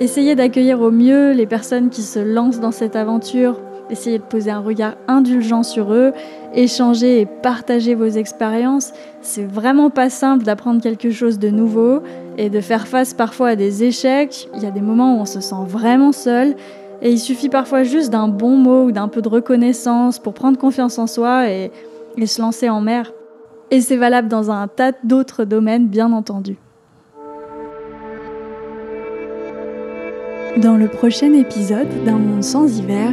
Essayez 0.00 0.34
d'accueillir 0.34 0.80
au 0.80 0.90
mieux 0.90 1.32
les 1.32 1.46
personnes 1.46 1.90
qui 1.90 2.02
se 2.02 2.18
lancent 2.18 2.60
dans 2.60 2.72
cette 2.72 2.96
aventure 2.96 3.60
essayez 3.90 4.18
de 4.18 4.22
poser 4.22 4.50
un 4.50 4.60
regard 4.60 4.94
indulgent 5.06 5.62
sur 5.62 5.92
eux, 5.92 6.12
échanger 6.54 7.20
et 7.20 7.26
partager 7.26 7.94
vos 7.94 8.06
expériences. 8.06 8.92
C'est 9.22 9.44
vraiment 9.44 9.90
pas 9.90 10.10
simple 10.10 10.44
d'apprendre 10.44 10.80
quelque 10.80 11.10
chose 11.10 11.38
de 11.38 11.48
nouveau 11.48 12.00
et 12.36 12.50
de 12.50 12.60
faire 12.60 12.86
face 12.86 13.14
parfois 13.14 13.48
à 13.48 13.56
des 13.56 13.84
échecs. 13.84 14.48
Il 14.54 14.62
y 14.62 14.66
a 14.66 14.70
des 14.70 14.80
moments 14.80 15.16
où 15.16 15.20
on 15.20 15.26
se 15.26 15.40
sent 15.40 15.64
vraiment 15.66 16.12
seul 16.12 16.54
et 17.00 17.10
il 17.10 17.18
suffit 17.18 17.48
parfois 17.48 17.84
juste 17.84 18.10
d'un 18.10 18.28
bon 18.28 18.56
mot 18.56 18.84
ou 18.84 18.92
d'un 18.92 19.08
peu 19.08 19.22
de 19.22 19.28
reconnaissance 19.28 20.18
pour 20.18 20.34
prendre 20.34 20.58
confiance 20.58 20.98
en 20.98 21.06
soi 21.06 21.48
et, 21.50 21.70
et 22.16 22.26
se 22.26 22.40
lancer 22.40 22.68
en 22.68 22.80
mer. 22.80 23.12
Et 23.70 23.80
c'est 23.80 23.96
valable 23.96 24.28
dans 24.28 24.50
un 24.50 24.66
tas 24.66 24.92
d'autres 25.04 25.44
domaines, 25.44 25.88
bien 25.88 26.12
entendu. 26.12 26.56
Dans 30.56 30.76
le 30.76 30.88
prochain 30.88 31.34
épisode 31.34 31.86
d'Un 32.04 32.18
monde 32.18 32.42
sans 32.42 32.78
hiver, 32.78 33.12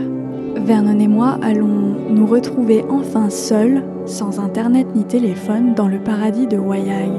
Vernon 0.65 0.99
et 0.99 1.07
moi 1.07 1.37
allons 1.43 1.95
nous 2.09 2.25
retrouver 2.25 2.83
enfin 2.89 3.29
seuls, 3.29 3.83
sans 4.07 4.39
internet 4.39 4.87
ni 4.95 5.03
téléphone, 5.03 5.75
dans 5.75 5.87
le 5.87 5.99
paradis 5.99 6.47
de 6.47 6.57
Wayai. 6.57 7.11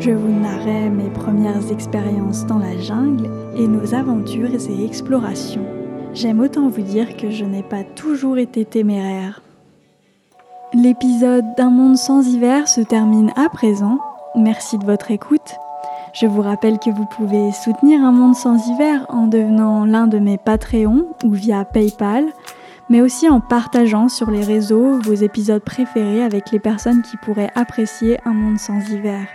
Je 0.00 0.12
vous 0.12 0.32
narrerai 0.40 0.88
mes 0.88 1.10
premières 1.10 1.70
expériences 1.70 2.46
dans 2.46 2.58
la 2.58 2.78
jungle 2.78 3.28
et 3.54 3.68
nos 3.68 3.94
aventures 3.94 4.48
et 4.54 4.84
explorations. 4.86 5.66
J'aime 6.14 6.40
autant 6.40 6.70
vous 6.70 6.80
dire 6.80 7.18
que 7.18 7.28
je 7.28 7.44
n'ai 7.44 7.62
pas 7.62 7.84
toujours 7.84 8.38
été 8.38 8.64
téméraire. 8.64 9.42
L'épisode 10.72 11.44
d'un 11.58 11.70
monde 11.70 11.98
sans 11.98 12.26
hiver 12.26 12.66
se 12.66 12.80
termine 12.80 13.30
à 13.36 13.50
présent. 13.50 13.98
Merci 14.34 14.78
de 14.78 14.86
votre 14.86 15.10
écoute. 15.10 15.58
Je 16.12 16.26
vous 16.26 16.42
rappelle 16.42 16.78
que 16.78 16.90
vous 16.90 17.04
pouvez 17.04 17.52
soutenir 17.52 18.00
Un 18.00 18.12
Monde 18.12 18.34
sans 18.34 18.68
hiver 18.68 19.04
en 19.08 19.26
devenant 19.26 19.84
l'un 19.84 20.06
de 20.06 20.18
mes 20.18 20.38
Patreons 20.38 21.06
ou 21.24 21.32
via 21.32 21.64
PayPal, 21.64 22.24
mais 22.88 23.02
aussi 23.02 23.28
en 23.28 23.40
partageant 23.40 24.08
sur 24.08 24.30
les 24.30 24.42
réseaux 24.42 24.98
vos 25.00 25.14
épisodes 25.14 25.62
préférés 25.62 26.22
avec 26.22 26.50
les 26.50 26.58
personnes 26.58 27.02
qui 27.02 27.16
pourraient 27.18 27.50
apprécier 27.54 28.18
Un 28.24 28.32
Monde 28.32 28.58
sans 28.58 28.80
hiver. 28.90 29.26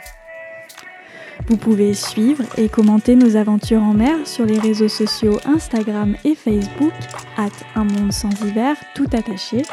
Vous 1.47 1.57
pouvez 1.57 1.93
suivre 1.93 2.43
et 2.57 2.69
commenter 2.69 3.15
nos 3.15 3.35
aventures 3.35 3.83
en 3.83 3.93
mer 3.93 4.25
sur 4.25 4.45
les 4.45 4.59
réseaux 4.59 4.87
sociaux 4.87 5.39
Instagram 5.45 6.15
et 6.23 6.35
Facebook, 6.35 6.93
at 7.37 7.49
Un 7.75 7.83
Monde 7.83 8.11
sans 8.11 8.29
hiver, 8.43 8.75
tout 8.95 9.07
attaché 9.13 9.63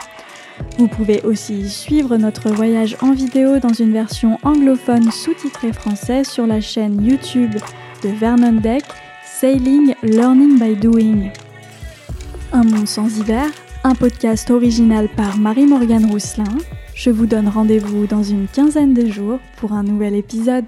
vous 0.79 0.89
pouvez 0.89 1.21
aussi 1.23 1.69
suivre 1.69 2.17
notre 2.17 2.51
voyage 2.51 2.97
en 3.03 3.13
vidéo 3.13 3.59
dans 3.59 3.73
une 3.73 3.93
version 3.93 4.39
anglophone 4.43 5.11
sous-titrée 5.11 5.73
français 5.73 6.25
sur 6.25 6.47
la 6.47 6.61
chaîne 6.61 7.05
YouTube 7.05 7.55
de 8.03 8.09
Vernon 8.09 8.61
Deck, 8.61 8.85
Sailing 9.25 9.95
Learning 10.03 10.59
by 10.59 10.75
Doing. 10.77 11.31
Un 12.53 12.65
monde 12.65 12.89
sans 12.89 13.19
hiver, 13.19 13.47
un 13.85 13.95
podcast 13.95 14.51
original 14.51 15.09
par 15.09 15.37
Marie-Morgane 15.37 16.11
Rousselin. 16.11 16.57
Je 16.95 17.11
vous 17.11 17.27
donne 17.27 17.49
rendez-vous 17.49 18.07
dans 18.07 18.23
une 18.23 18.47
quinzaine 18.49 18.95
de 18.95 19.07
jours 19.07 19.39
pour 19.57 19.73
un 19.73 19.83
nouvel 19.83 20.15
épisode. 20.15 20.65